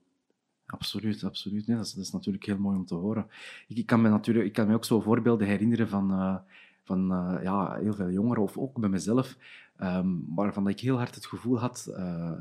Absoluut, 0.67 1.25
absoluut. 1.25 1.67
Nee, 1.67 1.77
dat, 1.77 1.87
is, 1.87 1.93
dat 1.93 2.05
is 2.05 2.13
natuurlijk 2.13 2.45
heel 2.45 2.59
mooi 2.59 2.77
om 2.77 2.87
te 2.87 2.95
horen. 2.95 3.27
Ik, 3.69 3.77
ik 3.77 3.87
kan 3.87 4.01
me 4.01 4.09
natuurlijk, 4.09 4.47
ik 4.47 4.53
kan 4.53 4.67
me 4.67 4.75
ook 4.75 4.85
zo 4.85 5.01
voorbeelden 5.01 5.47
herinneren 5.47 5.89
van, 5.89 6.11
eh, 6.11 6.37
van 6.83 7.13
eh, 7.13 7.43
ja, 7.43 7.75
heel 7.75 7.95
veel 7.95 8.11
jongeren, 8.11 8.43
of 8.43 8.59
ook 8.59 8.81
bij 8.81 8.89
mezelf, 8.89 9.37
ehm, 9.77 10.09
waarvan 10.35 10.65
dat 10.65 10.73
ik 10.73 10.81
heel 10.81 10.97
hard 10.97 11.15
het 11.15 11.27
gevoel 11.27 11.59
had, 11.59 11.91
eh, 11.97 12.33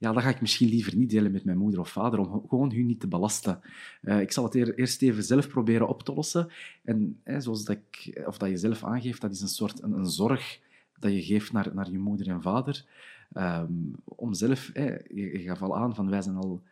ja, 0.00 0.12
dat 0.12 0.22
ga 0.22 0.28
ik 0.28 0.40
misschien 0.40 0.68
liever 0.68 0.96
niet 0.96 1.10
delen 1.10 1.32
met 1.32 1.44
mijn 1.44 1.58
moeder 1.58 1.80
of 1.80 1.90
vader, 1.90 2.18
om 2.18 2.44
gewoon 2.48 2.72
hun 2.72 2.86
niet 2.86 3.00
te 3.00 3.08
belasten. 3.08 3.60
Eh, 4.02 4.20
ik 4.20 4.32
zal 4.32 4.44
het 4.44 4.54
eer- 4.54 4.74
eerst 4.74 5.02
even 5.02 5.22
zelf 5.22 5.48
proberen 5.48 5.88
op 5.88 6.02
te 6.02 6.14
lossen. 6.14 6.48
En 6.84 7.20
hè, 7.24 7.40
zoals 7.40 7.64
dat, 7.64 7.76
ik, 7.76 8.22
of 8.26 8.38
dat 8.38 8.48
je 8.48 8.56
zelf 8.56 8.84
aangeeft, 8.84 9.20
dat 9.20 9.30
is 9.30 9.40
een 9.40 9.48
soort 9.48 9.82
een, 9.82 10.06
zorg 10.06 10.60
dat 10.98 11.12
je 11.12 11.22
geeft 11.22 11.52
naar, 11.52 11.74
naar 11.74 11.90
je 11.90 11.98
moeder 11.98 12.28
en 12.28 12.42
vader. 12.42 12.84
Ehm, 13.32 13.72
om 14.04 14.34
zelf, 14.34 14.70
hè, 14.72 14.84
je, 14.90 15.30
je 15.32 15.38
gaf 15.38 15.62
al 15.62 15.76
aan 15.76 15.94
van 15.94 16.10
wij 16.10 16.22
zijn 16.22 16.36
al 16.36 16.62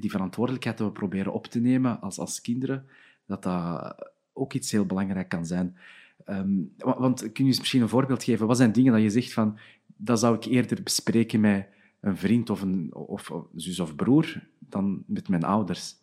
die 0.00 0.10
verantwoordelijkheid 0.10 0.78
dat 0.78 0.86
we 0.86 0.92
proberen 0.92 1.32
op 1.32 1.46
te 1.46 1.60
nemen 1.60 2.00
als, 2.00 2.18
als 2.18 2.40
kinderen, 2.40 2.86
dat 3.26 3.42
dat 3.42 4.10
ook 4.32 4.52
iets 4.52 4.70
heel 4.70 4.86
belangrijk 4.86 5.28
kan 5.28 5.46
zijn. 5.46 5.76
Ehm, 6.24 6.50
wa- 6.78 6.98
want 6.98 7.20
kun 7.32 7.44
je 7.44 7.50
eens 7.50 7.58
misschien 7.58 7.82
een 7.82 7.88
voorbeeld 7.88 8.24
geven? 8.24 8.46
Wat 8.46 8.56
zijn 8.56 8.72
dingen 8.72 8.92
dat 8.92 9.02
je 9.02 9.10
zegt 9.10 9.32
van, 9.32 9.58
dat 9.96 10.18
zou 10.18 10.36
ik 10.36 10.44
eerder 10.44 10.82
bespreken 10.82 11.40
met 11.40 11.66
een 12.02 12.16
vriend 12.16 12.50
of 12.50 12.62
een 12.62 12.94
of, 12.94 13.30
of 13.30 13.46
zus 13.54 13.80
of 13.80 13.94
broer 13.96 14.48
dan 14.58 15.04
met 15.06 15.28
mijn 15.28 15.44
ouders? 15.44 15.94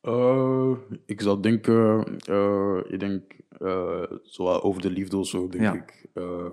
Eh, 0.00 0.72
ik 1.06 1.20
zou 1.20 1.40
denken, 1.40 2.04
eh, 2.18 2.78
ik 2.88 3.00
denk 3.00 3.40
zo 4.22 4.46
over 4.46 4.82
de 4.82 4.90
liefde 4.90 5.16
of 5.16 5.26
zo, 5.26 5.48
denk 5.48 5.62
Ja. 5.62 5.72
ik. 5.72 6.00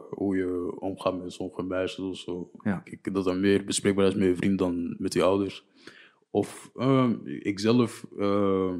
Hoe 0.10 0.36
je 0.38 0.75
omgaat 0.79 1.22
met 1.24 1.34
sommige 1.34 1.63
meisjes 1.63 2.05
of 2.05 2.17
zo. 2.17 2.51
Ja. 2.63 2.81
Ik, 2.84 3.13
dat 3.13 3.24
dan 3.24 3.39
meer 3.39 3.65
bespreekbaar 3.65 4.08
is 4.08 4.15
met 4.15 4.27
je 4.27 4.36
vriend 4.36 4.60
dan 4.60 4.96
met 5.00 5.13
je 5.13 5.24
ouders. 5.24 5.65
Of 6.31 6.72
uh, 6.75 7.10
ikzelf, 7.25 8.05
eh, 8.17 8.74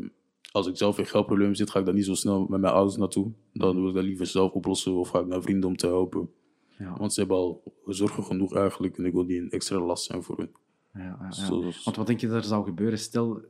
als 0.51 0.68
ik 0.68 0.78
zelf 0.78 0.98
in 0.98 1.06
geldproblemen 1.06 1.56
zit, 1.56 1.70
ga 1.70 1.80
ik 1.80 1.86
daar 1.86 1.94
niet 1.94 2.06
zo 2.06 2.13
snel 2.13 2.46
met 2.50 2.62
mijn 2.62 2.74
ouders 2.74 2.98
naartoe. 2.98 3.32
Dan 3.54 3.75
wil 3.75 3.89
ik 3.89 3.96
dat 3.96 4.04
liever 4.04 4.25
zelf 4.25 4.51
oplossen 4.51 4.94
of 4.94 5.10
ga 5.10 5.20
ik 5.20 5.28
naar 5.28 5.42
vrienden 5.42 5.70
om 5.70 5.75
te 5.78 5.88
helpen. 5.88 6.30
Ja, 6.79 6.98
Want 6.98 7.13
ze 7.13 7.19
hebben 7.19 7.38
al 7.38 7.63
zorgen 7.86 8.24
genoeg 8.24 8.55
eigenlijk 8.55 8.98
en 8.98 9.05
ik 9.05 9.13
wil 9.13 9.24
niet 9.24 9.38
een 9.41 9.50
extra 9.50 9.79
last 9.79 10.05
zijn 10.05 10.24
voor 10.24 10.38
hen. 10.38 10.51
ja, 10.93 11.01
ja, 11.01 11.17
ja. 11.21 11.31
Zoals- 11.31 11.83
Want 11.83 11.98
wat 11.98 12.07
denk 12.07 12.19
je 12.19 12.27
dat 12.27 12.36
er 12.36 12.43
zou 12.43 12.63
gebeuren? 12.65 13.00
Stel, 13.00 13.41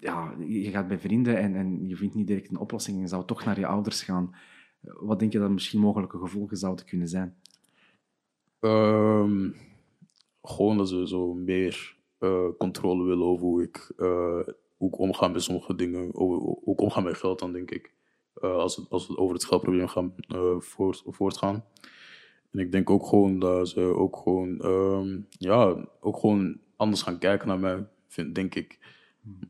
ja, 0.00 0.34
je 0.38 0.70
gaat 0.70 0.88
bij 0.88 0.98
vrienden 0.98 1.36
en, 1.38 1.54
en 1.54 1.88
je 1.88 1.96
vindt 1.96 2.14
niet 2.14 2.26
direct 2.26 2.50
een 2.50 2.58
oplossing 2.58 2.96
en 2.96 3.02
je 3.02 3.08
zou 3.08 3.24
toch 3.24 3.44
naar 3.44 3.58
je 3.58 3.66
ouders 3.66 4.02
gaan. 4.02 4.34
Wat 4.80 5.18
denk 5.18 5.32
je 5.32 5.38
dat 5.38 5.50
misschien 5.50 5.80
mogelijke 5.80 6.18
gevolgen 6.18 6.56
zouden 6.56 6.84
kunnen 6.84 7.08
zijn? 7.08 7.36
Ehm, 8.60 9.50
gewoon 10.42 10.76
dat 10.76 10.88
ze 10.88 11.08
zo 11.08 11.34
meer 11.34 11.96
eh, 12.18 12.48
controle 12.58 13.04
willen 13.04 13.26
over 13.26 13.46
hoe 13.46 13.62
ik, 13.62 13.92
eh, 13.96 14.40
hoe 14.76 14.88
ik 14.88 14.98
omga 14.98 15.28
met 15.28 15.42
sommige 15.42 15.74
dingen. 15.74 16.14
Over, 16.14 16.36
hoe 16.38 16.72
ik 16.74 16.80
omga 16.80 17.00
met 17.00 17.16
geld 17.16 17.38
dan, 17.38 17.52
denk 17.52 17.70
ik. 17.70 17.92
Eh, 18.34 18.52
als, 18.56 18.76
het, 18.76 18.90
als 18.90 19.06
we 19.06 19.16
over 19.16 19.34
het 19.34 19.44
geldprobleem 19.44 19.88
gaan 19.88 20.14
eh, 20.28 20.58
voort, 20.58 21.02
voortgaan. 21.06 21.64
En 22.52 22.58
ik 22.58 22.72
denk 22.72 22.90
ook 22.90 23.06
gewoon 23.06 23.38
dat 23.38 23.68
ze 23.68 23.80
ook 23.80 24.16
gewoon, 24.16 24.60
ehm, 24.60 25.20
ja, 25.30 25.86
ook 26.00 26.16
gewoon 26.16 26.58
anders 26.76 27.02
gaan 27.02 27.18
kijken 27.18 27.48
naar 27.48 27.58
mij, 27.58 27.86
vind, 28.08 28.34
denk 28.34 28.54
ik. 28.54 28.78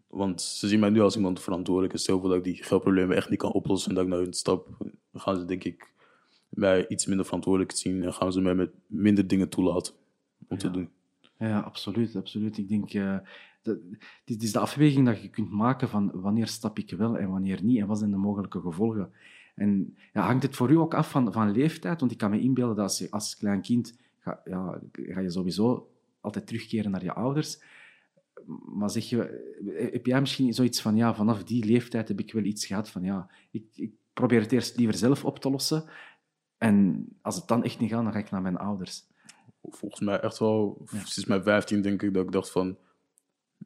Want 0.07 0.43
ze 0.43 0.69
zien 0.69 0.81
mij 0.81 0.91
nu 0.91 1.01
als 1.01 1.17
iemand 1.17 1.41
verantwoordelijk. 1.41 1.93
En 1.93 2.01
stel 2.01 2.21
voor 2.21 2.29
dat 2.29 2.39
ik 2.39 2.45
die 2.45 2.63
geldproblemen 2.63 3.17
echt 3.17 3.31
niet 3.31 3.39
kan 3.39 3.53
oplossen 3.53 3.89
en 3.89 3.95
dat 3.95 4.05
ik 4.05 4.11
naar 4.11 4.21
hun 4.21 4.33
stap, 4.33 4.69
dan 5.11 5.21
gaan 5.21 5.37
ze 5.37 5.45
denk 5.45 5.65
ik 5.65 5.93
mij 6.49 6.89
iets 6.89 7.07
minder 7.07 7.25
verantwoordelijk 7.25 7.73
zien 7.73 8.03
en 8.03 8.15
gaan 8.15 8.33
ze 8.33 8.41
mij 8.41 8.55
met 8.55 8.71
minder 8.87 9.27
dingen 9.27 9.49
toelaten 9.49 9.95
om 10.49 10.59
te 10.59 10.71
doen. 10.71 10.91
Ja, 11.39 11.61
absoluut, 11.61 12.17
absoluut. 12.17 12.59
Ik 12.59 12.69
denk, 12.69 12.91
de, 13.63 13.97
dit 14.25 14.43
is 14.43 14.53
de 14.53 14.59
afweging 14.59 15.07
dat 15.07 15.23
je 15.23 15.29
kunt 15.29 15.51
maken 15.51 15.89
van 15.89 16.11
wanneer 16.15 16.47
stap 16.47 16.79
ik 16.79 16.91
wel 16.91 17.19
en 17.19 17.31
wanneer 17.31 17.63
niet 17.63 17.79
en 17.79 17.87
wat 17.87 17.99
zijn 17.99 18.11
de 18.11 18.17
mogelijke 18.17 18.61
gevolgen. 18.61 19.13
En 19.61 19.97
ja, 20.13 20.23
hangt 20.27 20.43
het 20.43 20.57
voor 20.57 20.71
u 20.71 20.77
ook 20.77 20.95
af 20.95 21.11
van, 21.11 21.33
van 21.33 21.51
leeftijd? 21.51 22.01
Want 22.01 22.13
ik 22.13 22.19
kan 22.19 22.31
me 22.31 22.41
inbeelden 22.41 22.77
dat 22.77 22.85
als 22.85 22.99
je 22.99 23.11
als 23.11 23.37
klein 23.37 23.63
kind 23.63 23.99
ga, 24.19 24.41
ja, 24.45 24.81
ga 24.93 25.21
je 25.21 25.31
sowieso 25.31 25.91
altijd 26.21 26.47
terugkeren 26.47 26.91
naar 26.91 27.05
je 27.05 27.13
ouders. 27.13 27.63
Maar 28.65 28.91
zeg 28.91 29.09
je, 29.09 29.19
heb 29.93 30.07
jij 30.07 30.21
misschien 30.21 30.55
zoiets 30.55 30.81
van, 30.81 30.97
ja, 30.97 31.15
vanaf 31.15 31.45
die 31.45 31.65
leeftijd 31.65 32.09
heb 32.09 32.21
ik 32.21 32.33
wel 32.33 32.43
iets 32.43 32.67
gehad 32.67 32.89
van, 32.89 33.03
ja, 33.03 33.31
ik, 33.51 33.65
ik 33.75 33.93
probeer 34.13 34.41
het 34.41 34.53
eerst 34.53 34.77
liever 34.77 34.97
zelf 34.97 35.25
op 35.25 35.39
te 35.39 35.51
lossen. 35.51 35.85
En 36.59 37.07
als 37.23 37.37
het 37.37 37.49
dan 37.49 37.65
echt 37.65 37.79
niet 37.79 37.91
gaat, 37.91 38.03
dan 38.03 38.13
ga 38.13 38.19
ik 38.19 38.31
naar 38.31 38.43
mijn 38.43 38.59
ouders. 38.59 39.07
Volgens 39.63 40.01
mij 40.01 40.21
echt 40.21 40.39
wel, 40.39 40.83
sinds 40.85 41.25
mijn 41.25 41.43
15 41.43 41.83
denk 41.83 42.03
ik 42.03 42.15
dat 42.15 42.25
ik 42.25 42.33
dacht 42.33 42.51
van, 42.51 42.77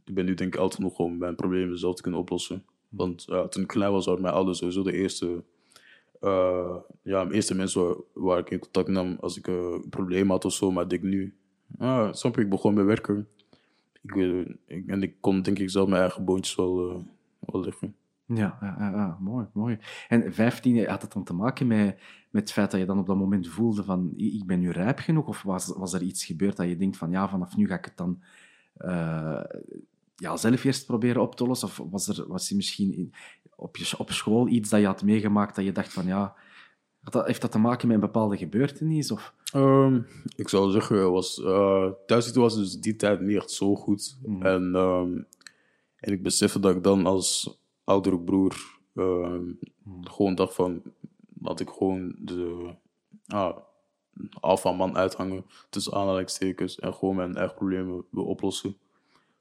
ik 0.04 0.14
ben 0.14 0.24
nu 0.24 0.34
denk 0.34 0.54
ik 0.54 0.60
oud 0.60 0.74
genoeg 0.74 0.98
om 0.98 1.18
mijn 1.18 1.34
problemen 1.34 1.78
zelf 1.78 1.94
te 1.94 2.02
kunnen 2.02 2.20
oplossen. 2.20 2.64
Want 2.88 3.24
ja, 3.26 3.48
toen 3.48 3.62
ik 3.62 3.68
klein 3.68 3.92
was, 3.92 4.06
waren 4.06 4.22
mijn 4.22 4.34
ouders 4.34 4.58
sowieso 4.58 4.82
de 4.82 4.92
eerste, 4.92 5.44
uh, 6.24 6.76
ja, 7.02 7.22
mijn 7.22 7.32
eerste 7.34 7.54
mensen 7.54 7.96
waar, 8.12 8.38
ik 8.38 8.50
in 8.50 8.58
contact 8.58 8.88
nam 8.88 9.16
als 9.20 9.38
ik 9.38 9.46
een 9.46 9.86
probleem 9.90 10.30
had 10.30 10.44
of 10.44 10.52
zo. 10.52 10.70
Maar 10.70 10.88
denk 10.88 11.02
nu, 11.02 11.34
ah, 11.78 12.12
snap 12.12 12.34
je, 12.34 12.42
ik 12.42 12.50
begon 12.50 12.74
met 12.74 12.84
werken. 12.84 13.28
Ik, 14.02 14.14
ik, 14.66 14.86
en 14.86 15.02
ik 15.02 15.14
kon 15.20 15.42
denk 15.42 15.58
ik 15.58 15.70
zelf 15.70 15.88
mijn 15.88 16.00
eigen 16.00 16.24
boontjes 16.24 16.54
wel, 16.54 16.90
uh, 16.90 16.96
wel 17.38 17.60
leggen. 17.64 17.96
Ja, 18.26 19.18
mooi, 19.20 19.46
mooi. 19.52 19.78
En 20.08 20.34
15, 20.34 20.86
had 20.86 21.02
het 21.02 21.12
dan 21.12 21.24
te 21.24 21.34
maken 21.34 21.66
met, 21.66 22.00
met 22.30 22.42
het 22.42 22.52
feit 22.52 22.70
dat 22.70 22.80
je 22.80 22.86
dan 22.86 22.98
op 22.98 23.06
dat 23.06 23.16
moment 23.16 23.48
voelde 23.48 23.84
van 23.84 24.12
ik 24.16 24.46
ben 24.46 24.60
nu 24.60 24.70
rijp 24.70 24.98
genoeg? 24.98 25.26
Of 25.26 25.42
was, 25.42 25.72
was 25.76 25.92
er 25.92 26.02
iets 26.02 26.24
gebeurd 26.24 26.56
dat 26.56 26.68
je 26.68 26.76
denkt 26.76 26.96
van 26.96 27.10
ja, 27.10 27.28
vanaf 27.28 27.56
nu 27.56 27.66
ga 27.66 27.74
ik 27.74 27.84
het 27.84 27.96
dan 27.96 28.22
ja, 30.16 30.36
zelf 30.36 30.64
eerst 30.64 30.86
proberen 30.86 31.22
op 31.22 31.34
te 31.34 31.46
lossen? 31.46 31.68
Of 31.68 31.80
was 31.90 32.08
er, 32.08 32.28
was 32.28 32.50
er 32.50 32.56
misschien 32.56 32.94
in, 32.94 33.14
op, 33.56 33.76
je, 33.76 33.98
op 33.98 34.10
school 34.10 34.48
iets 34.48 34.70
dat 34.70 34.80
je 34.80 34.86
had 34.86 35.02
meegemaakt 35.02 35.56
dat 35.56 35.64
je 35.64 35.72
dacht 35.72 35.92
van 35.92 36.06
ja, 36.06 36.34
dat, 37.10 37.26
heeft 37.26 37.40
dat 37.40 37.52
te 37.52 37.58
maken 37.58 37.86
met 37.86 37.96
een 37.96 38.02
bepaalde 38.02 38.36
gebeurtenis? 38.36 39.10
Of? 39.10 39.34
Um, 39.54 40.06
ik 40.36 40.48
zou 40.48 40.70
zeggen, 40.70 41.12
was, 41.12 41.38
uh, 41.38 41.90
thuis 42.06 42.32
was 42.32 42.54
dus 42.54 42.80
die 42.80 42.96
tijd 42.96 43.20
niet 43.20 43.36
echt 43.36 43.50
zo 43.50 43.74
goed. 43.74 44.18
Mm. 44.22 44.42
En, 44.42 44.74
um, 44.74 45.26
en 45.96 46.12
ik 46.12 46.22
besefte 46.22 46.60
dat 46.60 46.76
ik 46.76 46.82
dan 46.82 47.06
als 47.06 47.58
oudere 47.84 48.20
broer 48.20 48.80
uh, 48.94 49.38
gewoon 50.00 50.34
dacht 50.34 50.54
van, 50.54 50.82
dat 51.28 51.60
ik 51.60 51.68
gewoon 51.68 52.14
de 52.18 52.74
ah, 53.26 53.56
alpha 54.40 54.72
man 54.72 54.96
uithangen 54.96 55.44
tussen 55.70 55.92
aanhalingstekens 55.92 56.78
en 56.78 56.94
gewoon 56.94 57.16
mijn 57.16 57.36
eigen 57.36 57.54
problemen 57.56 58.04
wil 58.10 58.24
oplossen. 58.24 58.76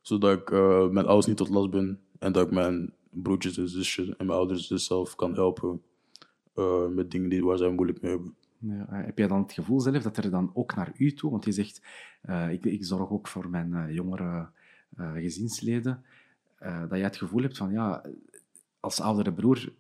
Zodat 0.03 0.39
ik 0.39 0.49
uh, 0.49 0.89
mijn 0.89 1.05
ouders 1.05 1.25
niet 1.27 1.37
tot 1.37 1.49
last 1.49 1.69
ben 1.69 1.99
en 2.19 2.31
dat 2.31 2.45
ik 2.45 2.51
mijn 2.51 2.93
broertjes 3.09 3.57
en 3.57 3.69
zusjes 3.69 4.09
en 4.09 4.25
mijn 4.25 4.37
ouders 4.37 4.67
dus 4.67 4.85
zelf 4.85 5.15
kan 5.15 5.33
helpen 5.33 5.81
uh, 6.55 6.87
met 6.87 7.11
dingen 7.11 7.29
die, 7.29 7.45
waar 7.45 7.57
zij 7.57 7.71
moeilijk 7.71 8.01
mee 8.01 8.11
hebben. 8.11 8.35
Ja, 8.57 8.85
heb 8.89 9.17
jij 9.17 9.27
dan 9.27 9.41
het 9.41 9.53
gevoel 9.53 9.79
zelf 9.79 10.03
dat 10.03 10.17
er 10.17 10.29
dan 10.29 10.51
ook 10.53 10.75
naar 10.75 10.91
u 10.97 11.13
toe, 11.13 11.31
want 11.31 11.45
je 11.45 11.51
zegt, 11.51 11.81
ik, 12.49 12.65
ik, 12.65 12.85
zorg 12.85 13.09
ook 13.11 13.27
voor 13.27 13.49
mijn 13.49 13.93
jongere 13.93 14.49
gezinsleden, 14.95 16.03
dat 16.59 16.89
jij 16.89 17.01
het 17.01 17.17
gevoel 17.17 17.41
hebt 17.41 17.57
van, 17.57 17.71
ja, 17.71 18.05
als 18.83 19.01
oudere 19.01 19.33
broer 19.33 19.57
eh, 19.57 19.71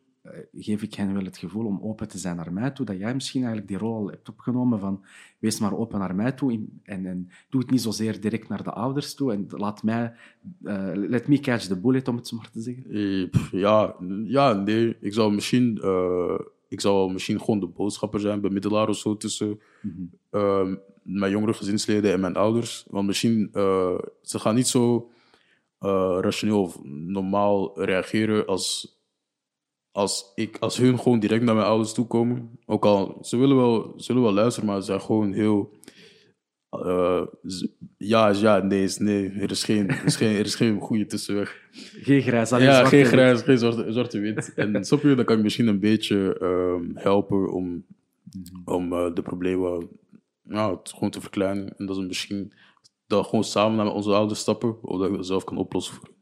geef 0.53 0.81
ik 0.81 0.93
hen 0.93 1.13
wel 1.13 1.23
het 1.23 1.37
gevoel 1.37 1.65
om 1.65 1.79
open 1.81 2.07
te 2.07 2.17
zijn 2.17 2.35
naar 2.35 2.53
mij 2.53 2.71
toe, 2.71 2.85
dat 2.85 2.97
jij 2.97 3.13
misschien 3.13 3.43
eigenlijk 3.43 3.71
die 3.71 3.87
rol 3.87 4.09
hebt 4.09 4.29
opgenomen 4.29 4.79
van 4.79 5.05
wees 5.39 5.59
maar 5.59 5.77
open 5.77 5.99
naar 5.99 6.15
mij 6.15 6.31
toe 6.31 6.51
en, 6.83 7.05
en 7.05 7.29
doe 7.49 7.61
het 7.61 7.69
niet 7.69 7.81
zozeer 7.81 8.21
direct 8.21 8.49
naar 8.49 8.63
de 8.63 8.71
ouders 8.71 9.13
toe 9.13 9.33
en 9.33 9.45
laat 9.49 9.83
mij, 9.83 10.13
uh, 10.63 10.91
let 10.93 11.27
me 11.27 11.39
catch 11.39 11.65
the 11.65 11.79
bullet, 11.79 12.07
om 12.07 12.15
het 12.15 12.27
zo 12.27 12.35
maar 12.35 12.51
te 12.51 12.61
zeggen. 12.61 12.85
Eh, 12.89 13.59
ja, 13.61 13.95
ja 14.23 14.53
nee. 14.53 14.97
Ik 14.99 15.13
zou 15.13 15.33
misschien, 15.33 15.79
uh, 15.83 16.39
ik 16.67 16.81
zou 16.81 17.11
misschien 17.11 17.39
gewoon 17.39 17.59
de 17.59 17.67
boodschapper 17.67 18.19
zijn, 18.19 18.41
bemiddelaar 18.41 18.89
of 18.89 18.97
zo 18.97 19.17
tussen 19.17 19.59
mm 19.81 20.11
-hmm. 20.29 20.79
mijn 21.03 21.31
jongere 21.31 21.53
gezinsleden 21.53 22.13
en 22.13 22.19
mijn 22.19 22.35
ouders. 22.35 22.85
Want 22.89 23.07
misschien, 23.07 23.49
ze 24.21 24.39
gaan 24.39 24.55
niet 24.55 24.67
zo 24.67 25.11
rationeel 26.19 26.61
of 26.61 26.83
normaal 26.83 27.83
reageren 27.83 28.45
als 28.45 28.97
als, 29.93 30.31
ik, 30.35 30.57
als 30.59 30.77
hun 30.77 30.99
gewoon 30.99 31.19
direct 31.19 31.43
naar 31.43 31.55
mijn 31.55 31.67
ouders 31.67 31.93
toe 31.93 32.07
komen, 32.07 32.59
ook 32.65 32.85
al 32.85 33.17
ze 33.21 33.37
willen 33.37 33.55
wel, 33.55 33.93
zullen 33.97 34.21
wel 34.21 34.33
luisteren, 34.33 34.69
maar 34.69 34.79
ze 34.79 34.85
zijn 34.85 35.01
gewoon 35.01 35.33
heel. 35.33 35.71
Uh, 36.71 37.21
ja 37.97 38.29
ja, 38.29 38.59
nee 38.59 38.83
is 38.83 38.97
nee. 38.97 39.29
Er 39.29 39.51
is 39.51 39.63
geen, 39.63 39.89
er 39.89 40.05
is 40.05 40.15
geen, 40.15 40.35
er 40.35 40.45
is 40.45 40.55
geen 40.55 40.79
goede 40.79 41.05
tussenweg. 41.05 41.61
Geen 42.01 42.21
grijs, 42.21 42.51
alleen 42.51 42.67
Ja, 42.67 42.85
geen 42.85 43.05
grijs, 43.05 43.41
geen 43.41 43.57
zwarte, 43.57 43.91
zwarte 43.91 44.19
wit. 44.19 44.53
En 44.53 44.85
snap 44.85 45.01
je, 45.01 45.15
dan 45.15 45.25
kan 45.25 45.37
ik 45.37 45.43
misschien 45.43 45.67
een 45.67 45.79
beetje 45.79 46.37
uh, 46.41 47.03
helpen 47.03 47.51
om, 47.51 47.85
om 48.65 48.93
uh, 48.93 49.13
de 49.13 49.21
problemen 49.21 49.89
nou, 50.43 50.77
gewoon 50.83 51.09
te 51.09 51.21
verkleinen. 51.21 51.77
En 51.77 51.85
dat 51.85 51.97
is 51.97 52.05
misschien 52.05 52.53
dat 53.07 53.25
gewoon 53.25 53.43
samen 53.43 53.77
naar 53.77 53.93
onze 53.93 54.13
ouders 54.13 54.39
stappen, 54.39 54.83
of 54.83 54.99
dat 54.99 55.09
ik 55.09 55.15
dat 55.15 55.25
zelf 55.25 55.43
kan 55.43 55.57
oplossen 55.57 55.95
voor 55.95 56.12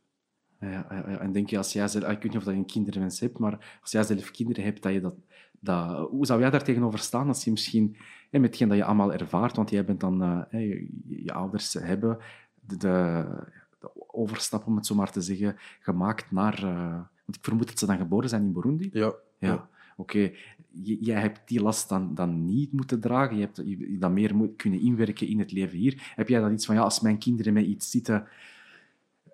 ja, 0.69 0.89
en 1.19 1.31
denk 1.31 1.49
je, 1.49 1.57
als 1.57 1.73
jij 1.73 1.87
zelf, 1.87 2.03
ik 2.03 2.09
weet 2.09 2.23
niet 2.23 2.37
of 2.37 2.43
dat 2.43 2.53
je 2.53 2.59
een 2.59 2.65
kinderwens 2.65 3.19
hebt, 3.19 3.37
maar 3.37 3.77
als 3.81 3.91
jij 3.91 4.03
zelf 4.03 4.31
kinderen 4.31 4.63
hebt, 4.63 4.83
dat 4.83 4.93
je 4.93 5.01
dat, 5.01 5.15
dat, 5.59 6.09
hoe 6.09 6.25
zou 6.25 6.39
jij 6.39 6.49
daar 6.49 6.63
tegenover 6.63 6.99
staan 6.99 7.27
als 7.27 7.43
je 7.43 7.51
misschien, 7.51 7.95
hè, 8.29 8.39
met 8.39 8.49
hetgeen 8.49 8.67
dat 8.67 8.77
je 8.77 8.83
allemaal 8.83 9.13
ervaart, 9.13 9.55
want 9.55 9.69
jij 9.69 9.85
bent 9.85 9.99
dan, 9.99 10.23
uh, 10.23 10.41
je, 10.51 10.87
je, 11.07 11.33
ouders 11.33 11.73
hebben 11.73 12.17
de, 12.59 12.77
de, 12.77 13.91
overstap, 14.07 14.67
om 14.67 14.75
het 14.75 14.85
zo 14.85 14.95
maar 14.95 15.11
te 15.11 15.21
zeggen, 15.21 15.55
gemaakt 15.79 16.31
naar, 16.31 16.63
uh, 16.63 16.93
want 17.25 17.37
ik 17.37 17.43
vermoed 17.43 17.67
dat 17.67 17.79
ze 17.79 17.85
dan 17.85 17.97
geboren 17.97 18.29
zijn 18.29 18.43
in 18.43 18.53
Burundi? 18.53 18.89
Ja. 18.93 19.13
Ja, 19.37 19.53
oké. 19.95 20.17
Okay. 20.17 20.35
Jij 20.99 21.21
hebt 21.21 21.41
die 21.45 21.61
last 21.61 21.89
dan, 21.89 22.15
dan 22.15 22.45
niet 22.45 22.71
moeten 22.71 22.99
dragen, 22.99 23.35
je 23.35 23.41
hebt 23.41 23.61
je 23.65 23.97
dan 23.99 24.13
meer 24.13 24.35
moet 24.35 24.55
kunnen 24.55 24.81
inwerken 24.81 25.27
in 25.27 25.39
het 25.39 25.51
leven 25.51 25.77
hier. 25.77 26.11
Heb 26.15 26.29
jij 26.29 26.39
dan 26.39 26.53
iets 26.53 26.65
van, 26.65 26.75
ja, 26.75 26.81
als 26.81 26.99
mijn 26.99 27.17
kinderen 27.17 27.53
met 27.53 27.65
iets 27.65 27.89
zitten 27.89 28.27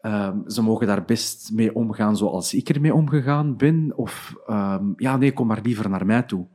Um, 0.07 0.49
ze 0.49 0.61
mogen 0.61 0.87
daar 0.87 1.05
best 1.05 1.51
mee 1.53 1.75
omgaan 1.75 2.17
zoals 2.17 2.53
ik 2.53 2.69
ermee 2.69 2.93
omgegaan 2.93 3.57
ben? 3.57 3.93
Of 3.95 4.35
um, 4.49 4.93
ja, 4.97 5.17
nee, 5.17 5.33
kom 5.33 5.47
maar 5.47 5.59
liever 5.63 5.89
naar 5.89 6.05
mij 6.05 6.23
toe. 6.23 6.47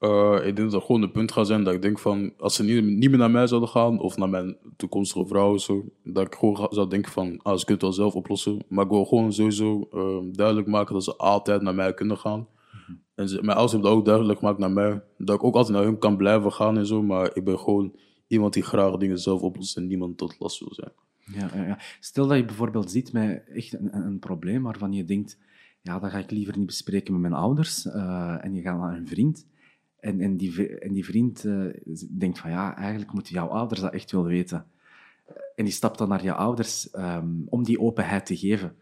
Uh, 0.00 0.36
ik 0.36 0.56
denk 0.56 0.56
dat 0.56 0.72
het 0.72 0.84
gewoon 0.84 1.02
het 1.02 1.12
punt 1.12 1.32
gaat 1.32 1.46
zijn 1.46 1.64
dat 1.64 1.74
ik 1.74 1.82
denk 1.82 1.98
van, 1.98 2.32
als 2.38 2.54
ze 2.54 2.62
niet, 2.62 2.84
niet 2.84 3.10
meer 3.10 3.18
naar 3.18 3.30
mij 3.30 3.46
zouden 3.46 3.68
gaan, 3.68 4.00
of 4.00 4.16
naar 4.16 4.28
mijn 4.28 4.56
toekomstige 4.76 5.26
vrouw 5.26 5.54
of 5.54 5.60
zo, 5.60 5.84
dat 6.04 6.26
ik 6.26 6.34
gewoon 6.34 6.68
zou 6.70 6.88
denken 6.88 7.12
van, 7.12 7.40
ah, 7.42 7.56
ze 7.56 7.64
kunnen 7.64 7.74
het 7.74 7.82
wel 7.82 7.92
zelf 7.92 8.14
oplossen. 8.14 8.64
Maar 8.68 8.84
ik 8.84 8.90
wil 8.90 9.04
gewoon 9.04 9.32
sowieso 9.32 9.88
uh, 9.92 10.32
duidelijk 10.32 10.66
maken 10.66 10.94
dat 10.94 11.04
ze 11.04 11.16
altijd 11.16 11.62
naar 11.62 11.74
mij 11.74 11.94
kunnen 11.94 12.18
gaan. 12.18 12.38
Mm 12.38 12.46
-hmm. 12.86 13.02
En 13.14 13.28
ze, 13.28 13.34
mijn 13.34 13.48
ouders 13.56 13.72
hebben 13.72 13.90
dat 13.90 13.98
ook 13.98 14.06
duidelijk 14.06 14.38
gemaakt 14.38 14.58
naar 14.58 14.70
mij, 14.70 15.02
dat 15.18 15.36
ik 15.36 15.44
ook 15.44 15.54
altijd 15.54 15.76
naar 15.76 15.84
hun 15.84 15.98
kan 15.98 16.16
blijven 16.16 16.52
gaan 16.52 16.76
en 16.76 16.86
zo, 16.86 17.02
maar 17.02 17.30
ik 17.34 17.44
ben 17.44 17.58
gewoon 17.58 17.92
iemand 18.26 18.52
die 18.52 18.62
graag 18.62 18.96
dingen 18.96 19.18
zelf 19.18 19.42
oplost 19.42 19.76
en 19.76 19.86
niemand 19.86 20.18
tot 20.18 20.36
last 20.38 20.58
wil 20.58 20.74
zijn. 20.74 20.92
Ja, 21.32 21.50
ja, 21.54 21.78
Stel 22.00 22.26
dat 22.26 22.36
je 22.36 22.44
bijvoorbeeld 22.44 22.90
ziet 22.90 23.12
met 23.12 23.44
echt 23.48 23.72
een, 23.72 23.96
een, 23.96 24.18
probleem 24.18 24.62
waarvan 24.62 24.92
je 24.92 25.04
denkt, 25.04 25.38
ja, 25.80 25.98
dat 25.98 26.10
ga 26.10 26.18
ik 26.18 26.30
liever 26.30 26.58
niet 26.58 26.66
bespreken 26.66 27.12
met 27.12 27.22
mijn 27.22 27.42
ouders. 27.42 27.86
Uh, 27.86 28.44
en 28.44 28.54
je 28.54 28.62
gaat 28.62 28.78
naar 28.78 28.96
een 28.96 29.08
vriend. 29.08 29.46
En, 30.00 30.20
en, 30.20 30.36
die, 30.36 30.78
en 30.78 30.92
die 30.92 31.04
vriend 31.04 31.44
uh, 31.44 31.74
denkt 32.18 32.38
van, 32.38 32.50
ja, 32.50 32.76
eigenlijk 32.76 33.12
moeten 33.12 33.32
jouw 33.32 33.48
ouders 33.48 33.80
dat 33.80 33.92
echt 33.92 34.12
wel 34.12 34.24
weten. 34.24 34.66
En 35.56 35.64
die 35.64 35.72
stapt 35.72 35.98
dan 35.98 36.08
naar 36.08 36.22
je 36.22 36.34
ouders 36.34 36.94
um, 36.94 37.46
om 37.48 37.64
die 37.64 37.80
openheid 37.80 38.26
te 38.26 38.36
geven. 38.36 38.76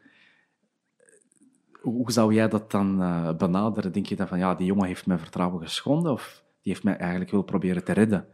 Hoe 1.81 2.13
zou 2.13 2.35
jij 2.35 2.49
dat 2.49 2.71
dan 2.71 3.01
uh, 3.01 3.35
benaderen? 3.37 3.93
Denk 3.93 4.07
je 4.07 4.17
dan 4.17 4.29
van, 4.29 4.39
ja, 4.39 4.55
die 4.55 4.67
jongen 4.67 4.87
heeft 4.87 5.07
mijn 5.07 5.19
vertrouwen 5.19 5.63
geschonden 5.63 6.13
of 6.13 6.45
die 6.63 6.73
heeft 6.73 6.85
mij 6.85 6.97
eigenlijk 6.97 7.31
wel 7.31 7.43
proberen 7.43 7.85
te 7.85 7.93
redden? 7.93 8.27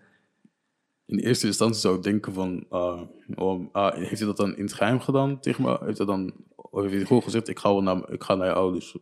In 1.11 1.19
eerste 1.19 1.47
instantie 1.47 1.81
zou 1.81 1.97
ik 1.97 2.03
denken 2.03 2.33
van, 2.33 2.65
uh, 2.71 3.01
oh, 3.35 3.67
ah, 3.73 3.95
heeft 3.95 4.19
hij 4.19 4.27
dat 4.27 4.37
dan 4.37 4.57
in 4.57 4.63
het 4.63 4.73
geheim 4.73 5.01
gedaan 5.01 5.41
tegen 5.41 5.63
me? 5.63 5.79
Heeft 5.85 5.99
hij 5.99 6.07
dan, 6.07 6.33
of 6.55 6.81
heeft 6.83 6.95
hij 6.95 7.05
gewoon 7.05 7.23
gezegd, 7.23 7.49
ik 7.49 7.59
ga, 7.59 7.69
wel 7.69 7.83
naar, 7.83 8.13
ik 8.13 8.23
ga 8.23 8.35
naar 8.35 8.47
je 8.47 8.53
ouders? 8.53 8.97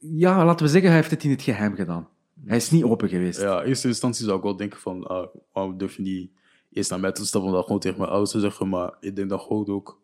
Ja, 0.00 0.44
laten 0.44 0.66
we 0.66 0.72
zeggen, 0.72 0.90
hij 0.90 0.98
heeft 0.98 1.10
het 1.10 1.24
in 1.24 1.30
het 1.30 1.42
geheim 1.42 1.74
gedaan. 1.74 2.08
Hij 2.44 2.56
is 2.56 2.70
niet 2.70 2.84
open 2.84 3.08
geweest. 3.08 3.40
Ja, 3.40 3.60
in 3.60 3.68
eerste 3.68 3.88
instantie 3.88 4.24
zou 4.24 4.36
ik 4.36 4.42
wel 4.42 4.56
denken 4.56 4.80
van, 4.80 4.96
uh, 5.10 5.24
waarom 5.52 5.78
durf 5.78 5.96
je 5.96 6.02
niet 6.02 6.30
eerst 6.72 6.90
naar 6.90 7.00
mij 7.00 7.12
te 7.12 7.26
stappen 7.26 7.50
om 7.50 7.56
dat 7.56 7.64
gewoon 7.64 7.80
tegen 7.80 7.98
mijn 7.98 8.10
ouders 8.10 8.30
te 8.30 8.40
zeggen? 8.40 8.68
Maar 8.68 8.94
ik 9.00 9.16
denk 9.16 9.28
dat 9.28 9.40
gewoon 9.40 9.66
ook, 9.66 10.00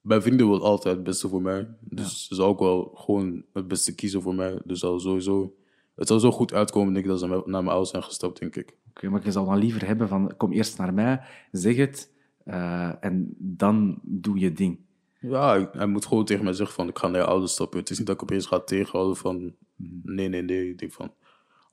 mijn 0.00 0.22
vrienden 0.22 0.48
wil 0.48 0.64
altijd 0.64 0.94
het 0.94 1.04
beste 1.04 1.28
voor 1.28 1.42
mij. 1.42 1.68
Dus 1.80 2.26
ze 2.26 2.34
zou 2.34 2.48
ook 2.48 2.58
wel 2.58 2.92
gewoon 2.94 3.44
het 3.52 3.68
beste 3.68 3.94
kiezen 3.94 4.22
voor 4.22 4.34
mij. 4.34 4.58
Dus 4.64 4.78
zou 4.78 5.00
sowieso, 5.00 5.54
het 5.94 6.08
zou 6.08 6.20
zo 6.20 6.30
goed 6.30 6.52
uitkomen, 6.52 6.92
denk 6.92 7.04
ik, 7.04 7.10
dat 7.10 7.20
ze 7.20 7.26
naar 7.26 7.42
mijn 7.44 7.68
ouders 7.68 7.90
zijn 7.90 8.02
gestapt, 8.02 8.40
denk 8.40 8.56
ik 8.56 8.76
okay, 8.94 9.10
maar 9.10 9.24
je 9.24 9.32
zal 9.32 9.44
dan 9.44 9.58
liever 9.58 9.86
hebben 9.86 10.08
van 10.08 10.36
kom 10.36 10.52
eerst 10.52 10.78
naar 10.78 10.94
mij, 10.94 11.20
zeg 11.50 11.76
het 11.76 12.12
uh, 12.44 13.04
en 13.04 13.34
dan 13.38 13.98
doe 14.02 14.38
je 14.38 14.52
ding. 14.52 14.78
Ja, 15.20 15.70
hij 15.72 15.86
moet 15.86 16.06
gewoon 16.06 16.24
tegen 16.24 16.44
mij 16.44 16.52
zeggen 16.52 16.76
van 16.76 16.88
ik 16.88 16.98
ga 16.98 17.08
naar 17.08 17.20
je 17.20 17.26
ouders 17.26 17.52
stappen. 17.52 17.78
Het 17.78 17.90
is 17.90 17.98
niet 17.98 18.06
dat 18.06 18.16
ik 18.16 18.22
opeens 18.22 18.46
ga 18.46 18.60
tegenhouden 18.60 19.16
van 19.16 19.54
nee, 20.02 20.28
nee, 20.28 20.42
nee. 20.42 20.68
Ik 20.68 20.78
denk 20.78 20.92
van 20.92 21.12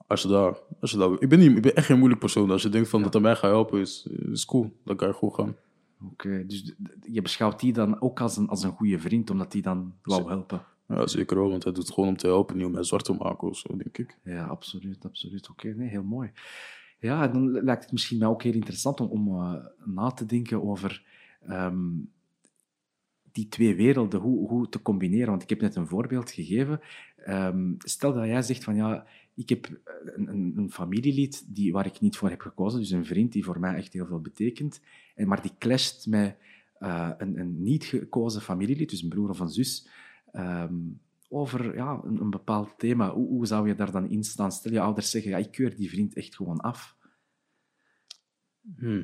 als 0.06 0.22
je 0.22 0.28
daar, 0.28 0.58
als 0.80 0.90
je 0.90 0.96
daar, 0.96 1.12
ik 1.18 1.28
ben, 1.28 1.38
niet, 1.38 1.56
ik 1.56 1.62
ben 1.62 1.74
echt 1.74 1.86
geen 1.86 1.98
moeilijk 1.98 2.20
persoon. 2.20 2.50
Als 2.50 2.62
je 2.62 2.68
denkt 2.68 2.88
van 2.88 2.98
ja. 2.98 3.04
dat 3.04 3.14
aan 3.14 3.22
mij 3.22 3.36
gaat 3.36 3.50
helpen, 3.50 3.80
is, 3.80 4.06
is 4.32 4.44
cool. 4.44 4.80
Dan 4.84 4.96
kan 4.96 5.08
je 5.08 5.14
gewoon 5.14 5.34
gaan. 5.34 5.56
Oké, 6.10 6.46
dus 6.46 6.74
je 7.00 7.22
beschouwt 7.22 7.60
die 7.60 7.72
dan 7.72 8.00
ook 8.00 8.20
als 8.20 8.36
een, 8.36 8.48
als 8.48 8.62
een 8.62 8.72
goede 8.72 8.98
vriend, 8.98 9.30
omdat 9.30 9.52
die 9.52 9.62
dan 9.62 9.94
wou 10.02 10.28
helpen? 10.28 10.64
Ja, 10.88 11.06
zeker 11.06 11.36
wel, 11.36 11.50
want 11.50 11.64
hij 11.64 11.72
doet 11.72 11.82
het 11.82 11.94
gewoon 11.94 12.08
om 12.08 12.16
te 12.16 12.26
helpen, 12.26 12.56
niet 12.56 12.66
om 12.66 12.72
mij 12.72 12.82
zwart 12.82 13.04
te 13.04 13.12
maken 13.12 13.48
of 13.48 13.56
zo, 13.56 13.76
denk 13.76 13.98
ik. 13.98 14.18
Ja, 14.24 14.44
absoluut, 14.44 15.04
absoluut. 15.04 15.50
Oké, 15.50 15.68
nee, 15.68 15.88
heel 15.88 16.02
mooi. 16.02 16.30
Ja, 17.02 17.28
dan 17.28 17.50
lijkt 17.50 17.82
het 17.82 17.92
misschien 17.92 18.18
mij 18.18 18.28
ook 18.28 18.42
heel 18.42 18.52
interessant 18.52 19.00
om, 19.00 19.08
om 19.08 19.28
eh, 19.28 19.64
na 19.84 20.10
te 20.10 20.26
denken 20.26 20.62
over 20.62 21.04
ehm, 21.46 21.90
die 23.32 23.48
twee 23.48 23.74
werelden, 23.74 24.20
hoe, 24.20 24.48
hoe 24.48 24.68
te 24.68 24.82
combineren. 24.82 25.28
Want 25.28 25.42
ik 25.42 25.48
heb 25.48 25.60
net 25.60 25.76
een 25.76 25.86
voorbeeld 25.86 26.30
gegeven. 26.30 26.80
Ehm, 27.16 27.72
stel 27.78 28.12
dat 28.12 28.26
jij 28.26 28.42
zegt 28.42 28.64
van 28.64 28.74
ja, 28.74 29.06
ik 29.34 29.48
heb 29.48 29.80
een, 30.04 30.28
een, 30.28 30.52
een 30.56 30.70
familielid 30.70 31.44
die, 31.54 31.72
waar 31.72 31.86
ik 31.86 32.00
niet 32.00 32.16
voor 32.16 32.30
heb 32.30 32.40
gekozen, 32.40 32.80
dus 32.80 32.90
een 32.90 33.06
vriend 33.06 33.32
die 33.32 33.44
voor 33.44 33.60
mij 33.60 33.74
echt 33.74 33.92
heel 33.92 34.06
veel 34.06 34.20
betekent, 34.20 34.80
en, 35.14 35.28
maar 35.28 35.42
die 35.42 35.52
clasht 35.58 36.06
met 36.06 36.36
eh, 36.78 37.10
een, 37.18 37.38
een 37.38 37.62
niet 37.62 37.84
gekozen 37.84 38.42
familielid, 38.42 38.90
dus 38.90 39.02
een 39.02 39.08
broer 39.08 39.28
of 39.30 39.38
een 39.38 39.48
zus, 39.48 39.88
ehm, 40.32 40.74
over 41.32 41.74
ja, 41.76 42.00
een, 42.04 42.20
een 42.20 42.30
bepaald 42.30 42.78
thema. 42.78 43.10
Hoe, 43.12 43.28
hoe 43.28 43.46
zou 43.46 43.68
je 43.68 43.74
daar 43.74 43.90
dan 43.90 44.08
in 44.10 44.24
staan? 44.24 44.52
Stel 44.52 44.72
je 44.72 44.80
ouders 44.80 45.10
zeggen, 45.10 45.30
ja, 45.30 45.36
ik 45.36 45.50
keur 45.50 45.76
die 45.76 45.90
vriend 45.90 46.14
echt 46.14 46.36
gewoon 46.36 46.60
af. 46.60 46.96
Hm. 48.76 49.02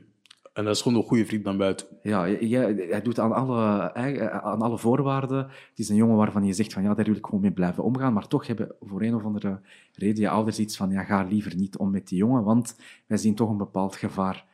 En 0.53 0.65
dat 0.65 0.75
is 0.75 0.83
gewoon 0.83 0.99
een 0.99 1.05
goede 1.09 1.27
vriend 1.27 1.45
naar 1.45 1.57
buiten. 1.57 1.87
Ja, 2.03 2.25
je- 2.25 2.87
hij 2.91 3.03
doet 3.03 3.19
aan 3.19 3.33
alle, 3.33 3.95
aan 4.43 4.63
alle 4.63 4.79
voorwaarden. 4.79 5.39
Het 5.39 5.79
is 5.79 5.89
een 5.89 5.97
jongen 5.97 6.17
waarvan 6.17 6.45
je 6.45 6.53
zegt 6.53 6.73
van 6.73 6.83
ja, 6.83 6.95
daar 6.95 7.05
wil 7.05 7.15
ik 7.15 7.25
gewoon 7.25 7.41
mee 7.41 7.53
blijven 7.53 7.85
omgaan. 7.85 8.13
Maar 8.13 8.29
toch 8.29 8.47
hebben 8.47 8.75
voor 8.81 9.03
een 9.03 9.15
of 9.15 9.25
andere 9.25 9.61
reden 9.93 10.23
je 10.23 10.29
ouders 10.29 10.59
iets 10.59 10.77
van 10.77 10.91
ja, 10.91 11.05
ga 11.05 11.23
liever 11.23 11.57
niet 11.57 11.77
om 11.77 11.91
met 11.91 12.09
die 12.09 12.19
jongen, 12.19 12.45
want 12.45 12.77
wij 13.07 13.17
zien 13.19 13.35
toch 13.35 13.51
een 13.51 13.57
bepaald 13.57 13.97
gevaar. 13.97 14.47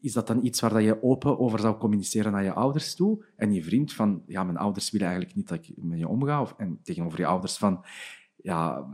Is 0.00 0.12
dat 0.12 0.26
dan 0.26 0.44
iets 0.44 0.60
waar 0.60 0.82
je 0.82 1.02
open 1.02 1.38
over 1.38 1.58
zou 1.58 1.76
communiceren 1.76 2.32
naar 2.32 2.44
je 2.44 2.52
ouders 2.52 2.94
toe? 2.94 3.24
En 3.36 3.52
je 3.52 3.64
vriend 3.64 3.92
van 3.92 4.22
ja, 4.26 4.44
mijn 4.44 4.56
ouders 4.56 4.90
willen 4.90 5.06
eigenlijk 5.06 5.36
niet 5.36 5.48
dat 5.48 5.58
ik 5.58 5.72
met 5.76 5.98
je 5.98 6.08
omga. 6.08 6.40
Of, 6.40 6.54
en 6.56 6.80
tegenover 6.82 7.18
je 7.18 7.26
ouders 7.26 7.56
van 7.56 7.84
ja, 8.36 8.86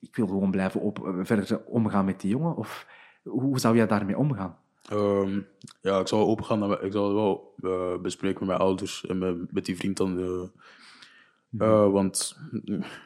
ik 0.00 0.16
wil 0.16 0.26
gewoon 0.26 0.50
blijven 0.50 0.82
open, 0.82 1.26
verder 1.26 1.64
omgaan 1.64 2.04
met 2.04 2.20
die 2.20 2.30
jongen. 2.30 2.56
Of 2.56 2.86
hoe 3.22 3.58
zou 3.58 3.76
jij 3.76 3.86
daarmee 3.86 4.18
omgaan? 4.18 4.58
Ehm, 4.88 5.40
ja, 5.80 5.98
ik 6.00 6.08
zal 6.08 6.18
wel 6.18 6.28
opengaan. 6.28 6.58
Naar, 6.58 6.82
ik 6.82 6.92
zal 6.92 7.04
het 7.04 7.14
wel 7.14 7.54
eh, 7.62 8.00
bespreken 8.02 8.38
met 8.38 8.48
mijn 8.48 8.60
ouders 8.60 9.06
en 9.06 9.46
met, 9.50 9.64
die 9.64 9.76
vriend 9.76 9.96
dan. 9.96 10.18
eh, 10.18 10.48
eh, 11.58 11.90
want 11.92 12.38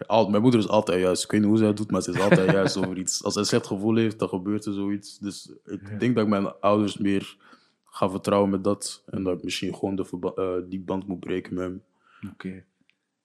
al, 0.06 0.28
mijn 0.30 0.42
moeder 0.42 0.60
is 0.60 0.68
altijd 0.68 1.00
juist. 1.00 1.24
Ik 1.24 1.30
weet 1.30 1.40
niet 1.40 1.48
hoe 1.48 1.58
zij 1.58 1.66
het 1.66 1.76
doet, 1.76 1.90
maar 1.90 2.02
ze 2.02 2.10
is 2.12 2.20
altijd 2.20 2.50
juist 2.60 2.76
over 2.76 2.98
iets. 2.98 3.24
Als 3.24 3.32
zij 3.32 3.42
een 3.42 3.48
slecht 3.48 3.66
gevoel 3.66 3.96
heeft, 3.96 4.18
dan 4.18 4.28
gebeurt 4.28 4.64
er 4.64 4.72
zoiets. 4.72 5.18
Dus 5.18 5.52
ik 5.64 6.00
denk 6.00 6.14
dat 6.14 6.24
ik 6.24 6.30
mijn 6.30 6.60
ouders 6.60 6.98
meer 6.98 7.36
ga 7.84 8.10
vertrouwen 8.10 8.50
met 8.50 8.64
dat. 8.64 9.02
En 9.06 9.22
dat 9.22 9.36
ik 9.36 9.44
misschien 9.44 9.74
gewoon 9.74 9.96
de 9.96 10.32
eh, 10.34 10.70
die 10.70 10.80
band 10.80 11.06
moet 11.06 11.20
breken 11.20 11.54
met 11.54 11.64
hem. 11.64 11.82
Oké. 12.32 12.64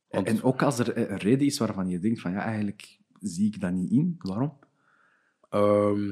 Want- 0.10 0.28
En 0.28 0.44
ook 0.44 0.62
als 0.62 0.80
er 0.80 0.98
een 1.12 1.18
reden 1.18 1.46
is 1.46 1.58
waarvan 1.58 1.90
je 1.90 2.00
denkt 2.00 2.22
van 2.22 2.32
ja, 2.32 2.40
eigenlijk 2.42 3.00
zie 3.20 3.46
ik 3.48 3.62
dat 3.62 3.72
niet 3.72 3.92
in. 3.92 4.16
Waarom? 4.20 4.58
Ehm, 5.50 6.08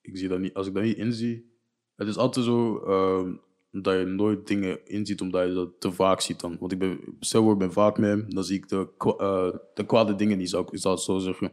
ik 0.00 0.16
zie 0.16 0.28
dat 0.28 0.38
niet, 0.40 0.54
als 0.54 0.66
ik 0.66 0.74
dat 0.74 0.82
niet 0.82 0.96
inzie. 0.96 1.52
Het 1.96 2.08
is 2.08 2.16
altijd 2.16 2.44
zo 2.46 2.78
ehm, 2.78 3.34
dat 3.82 3.98
je 3.98 4.04
nooit 4.04 4.46
dingen 4.46 4.86
inziet 4.86 5.20
omdat 5.20 5.46
je 5.46 5.54
dat 5.54 5.70
te 5.78 5.92
vaak 5.92 6.20
ziet 6.20 6.40
dan. 6.40 6.56
Want 6.60 6.72
ik 6.72 6.78
ben, 6.78 6.98
voor, 7.20 7.52
ik 7.52 7.58
ben 7.58 7.72
vaak 7.72 7.98
met 7.98 8.10
hem, 8.10 8.34
dan 8.34 8.44
zie 8.44 8.56
ik 8.56 8.68
de, 8.68 8.88
eh, 8.98 9.48
de 9.74 9.86
kwade 9.86 10.14
dingen 10.14 10.38
niet, 10.38 10.50
zou 10.50 10.66
ik, 10.70 10.78
zal 10.78 10.92
het 10.92 11.00
zo 11.00 11.18
zeggen. 11.18 11.52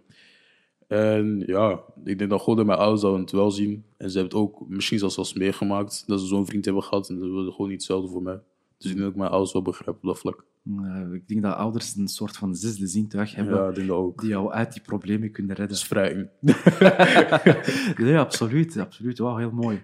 En 0.87 1.43
ja, 1.45 1.83
ik 2.03 2.17
denk 2.17 2.29
dat 2.29 2.41
God 2.41 2.59
en 2.59 2.65
mijn 2.65 2.79
ouders 2.79 3.01
dat 3.01 3.17
het 3.17 3.31
wel 3.31 3.51
zien. 3.51 3.85
En 3.97 4.09
ze 4.11 4.19
hebben 4.19 4.39
het 4.39 4.47
ook 4.47 4.67
misschien 4.67 4.99
zelfs 4.99 5.33
meegemaakt 5.33 6.03
dat 6.07 6.19
ze 6.19 6.25
zo'n 6.25 6.45
vriend 6.45 6.65
hebben 6.65 6.83
gehad. 6.83 7.09
En 7.09 7.19
dat 7.19 7.29
wilden 7.29 7.51
gewoon 7.51 7.69
niet 7.69 7.77
hetzelfde 7.77 8.09
voor 8.09 8.21
mij. 8.21 8.39
Dus 8.81 8.91
ik 8.91 8.97
denk 8.97 8.99
dat 8.99 9.09
ik 9.09 9.15
mijn 9.15 9.29
ouders 9.31 9.53
wel 9.53 9.61
begrijp 9.61 9.97
op 9.97 10.03
dat 10.03 10.19
vlak. 10.19 10.45
Eh, 10.65 11.13
ik 11.13 11.27
denk 11.27 11.41
dat 11.41 11.55
ouders 11.55 11.95
een 11.95 12.07
soort 12.07 12.37
van 12.37 12.55
zesde 12.55 12.87
zintuig 12.87 13.35
hebben 13.35 13.55
Ja, 13.55 13.71
denk 13.71 13.87
dat 13.87 13.97
ook. 13.97 14.21
die 14.21 14.29
jou 14.29 14.51
uit 14.51 14.73
die 14.73 14.81
problemen 14.81 15.31
kunnen 15.31 15.55
redden. 15.55 15.77
Vrij. 15.77 16.29
nee, 17.97 18.17
absoluut. 18.17 18.77
absoluut. 18.77 19.17
Wauw, 19.17 19.37
heel 19.37 19.51
mooi. 19.51 19.81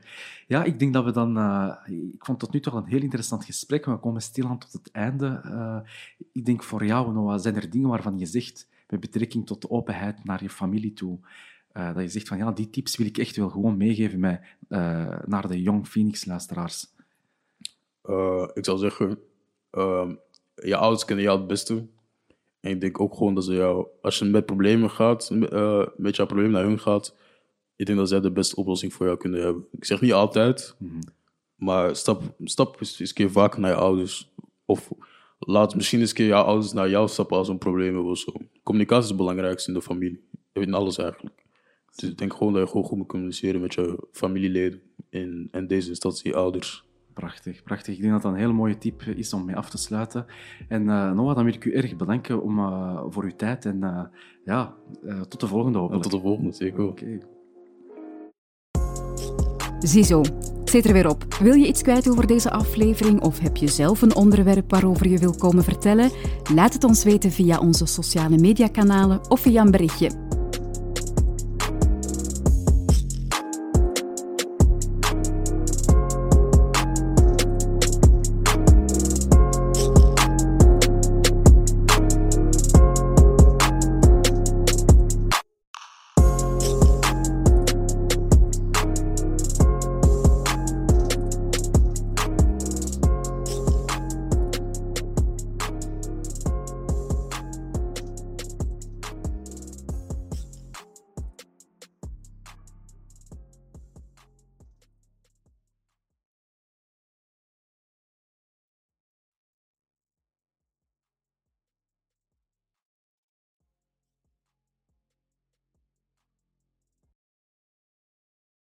Ja, 0.47 0.63
ik 0.63 0.79
denk 0.79 0.93
dat 0.93 1.03
we 1.05 1.11
dan... 1.11 1.37
eh, 1.37 1.73
ik 2.13 2.25
vond 2.25 2.39
tot 2.39 2.53
nu 2.53 2.59
toe 2.59 2.73
al 2.73 2.77
een 2.77 2.85
heel 2.85 3.01
interessant 3.01 3.45
gesprek. 3.45 3.85
We 3.85 3.99
komen 3.99 4.21
stilaan 4.21 4.59
tot 4.59 4.73
het 4.73 4.91
einde. 4.91 5.41
Eh, 5.43 5.79
ik 6.31 6.45
denk 6.45 6.63
voor 6.63 6.85
jou, 6.85 7.13
Noah, 7.13 7.39
zijn 7.39 7.55
er 7.55 7.69
dingen 7.69 7.89
waarvan 7.89 8.19
je 8.19 8.25
zegt, 8.25 8.67
met 8.89 8.99
betrekking 8.99 9.45
tot 9.45 9.61
de 9.61 9.69
openheid 9.69 10.23
naar 10.23 10.43
je 10.43 10.49
familie 10.49 10.93
toe, 10.93 11.19
dat 11.73 12.01
je 12.01 12.07
zegt 12.07 12.27
van 12.27 12.37
ja, 12.37 12.51
die 12.51 12.69
tips 12.69 12.97
wil 12.97 13.07
ik 13.07 13.17
echt 13.17 13.35
wel 13.35 13.49
gewoon 13.49 13.77
meegeven 13.77 14.19
met, 14.19 14.41
naar 15.25 15.47
de 15.47 15.61
Young 15.61 15.87
Phoenix-luisteraars. 15.87 16.95
Eh, 18.07 18.47
ik 18.53 18.65
zou 18.65 18.77
zeggen, 18.77 19.19
ehm, 19.71 20.15
je 20.55 20.75
ouders 20.75 21.05
kennen 21.05 21.25
jou 21.25 21.37
het 21.37 21.47
beste. 21.47 21.87
En 22.59 22.71
ik 22.71 22.81
denk 22.81 22.99
ook 22.99 23.13
gewoon 23.15 23.33
dat 23.33 23.43
ze 23.43 23.53
jou, 23.53 23.87
als 24.01 24.19
je 24.19 24.25
met 24.25 24.45
problemen 24.45 24.89
gaat, 24.89 25.29
eh, 25.29 25.85
met 25.97 26.15
jouw 26.15 26.25
probleem 26.25 26.51
naar 26.51 26.63
hun 26.63 26.79
gaat, 26.79 27.15
ik 27.75 27.85
denk 27.85 27.97
dat 27.97 28.09
zij 28.09 28.19
de 28.19 28.31
beste 28.31 28.55
oplossing 28.55 28.93
voor 28.93 29.05
jou 29.05 29.17
kunnen 29.17 29.41
hebben. 29.41 29.65
Ik 29.71 29.85
zeg 29.85 30.01
niet 30.01 30.13
altijd, 30.13 30.75
maar 31.55 31.95
stap, 31.95 32.21
stap 32.43 32.79
eens, 32.79 32.99
eens 32.99 33.09
een 33.09 33.15
keer 33.15 33.31
vaker 33.31 33.59
naar 33.59 33.71
je 33.71 33.77
ouders. 33.77 34.31
Of 34.65 34.91
laat 35.39 35.75
misschien 35.75 35.99
eens 35.99 36.09
een 36.09 36.15
keer 36.15 36.27
jouw 36.27 36.43
ouders 36.43 36.73
naar 36.73 36.89
jou 36.89 37.07
stappen 37.07 37.37
als 37.37 37.47
een 37.47 37.57
probleem 37.57 37.93
hebben 37.93 38.11
of 38.11 38.17
zo. 38.17 38.33
Communicatie 38.63 39.03
is 39.03 39.07
het 39.07 39.17
belangrijkste 39.17 39.69
in 39.69 39.77
de 39.77 39.81
familie. 39.81 40.23
In 40.53 40.73
alles 40.73 40.97
eigenlijk. 40.97 41.43
Dus 41.95 42.09
ik 42.09 42.17
denk 42.17 42.33
gewoon 42.33 42.53
dat 42.53 42.61
je 42.61 42.67
gewoon 42.67 42.83
goed 42.83 42.97
moet 42.97 43.07
communiceren 43.07 43.61
met 43.61 43.73
je 43.73 44.07
familieleden. 44.11 44.81
In, 45.09 45.47
en 45.51 45.67
deze 45.67 45.89
instantie 45.89 46.29
je 46.29 46.35
ouders. 46.35 46.86
Prachtig, 47.17 47.63
prachtig. 47.63 47.95
Ik 47.95 48.01
denk 48.01 48.13
dat 48.13 48.21
dat 48.21 48.31
een 48.31 48.37
hele 48.37 48.53
mooie 48.53 48.77
tip 48.77 49.01
is 49.01 49.33
om 49.33 49.45
mee 49.45 49.55
af 49.55 49.69
te 49.69 49.77
sluiten. 49.77 50.25
En 50.67 50.89
eh, 50.89 51.11
Noah, 51.11 51.35
dan 51.35 51.43
wil 51.43 51.53
ik 51.53 51.65
u 51.65 51.73
erg 51.73 51.95
bedanken 51.95 52.41
om, 52.41 52.59
eh, 52.59 53.03
voor 53.09 53.23
uw 53.23 53.35
tijd. 53.35 53.65
En 53.65 53.83
eh, 53.83 54.01
ja, 54.45 54.73
eh, 55.05 55.21
tot 55.21 55.39
de 55.39 55.47
volgende 55.47 55.77
En 55.77 55.81
hopelijk. 55.83 56.03
tot 56.03 56.11
de 56.11 56.27
volgende, 56.27 56.51
zeker. 56.51 56.83
Oké. 56.87 57.17
Ziezo, 59.79 60.19
het 60.59 60.69
zit 60.69 60.85
er 60.85 60.93
weer 60.93 61.09
op. 61.09 61.33
Wil 61.33 61.53
je 61.53 61.67
iets 61.67 61.81
kwijt 61.81 62.09
over 62.09 62.27
deze 62.27 62.51
aflevering 62.51 63.21
of 63.21 63.39
heb 63.39 63.57
je 63.57 63.67
zelf 63.67 64.01
een 64.01 64.15
onderwerp 64.15 64.71
waarover 64.71 65.07
je 65.07 65.17
wil 65.17 65.35
komen 65.35 65.63
vertellen? 65.63 66.11
Laat 66.53 66.73
het 66.73 66.83
ons 66.83 67.03
weten 67.03 67.31
via 67.31 67.59
onze 67.59 67.85
sociale 67.85 68.37
mediakanalen 68.37 69.29
of 69.29 69.39
via 69.39 69.61
een 69.61 69.71
berichtje. 69.71 70.36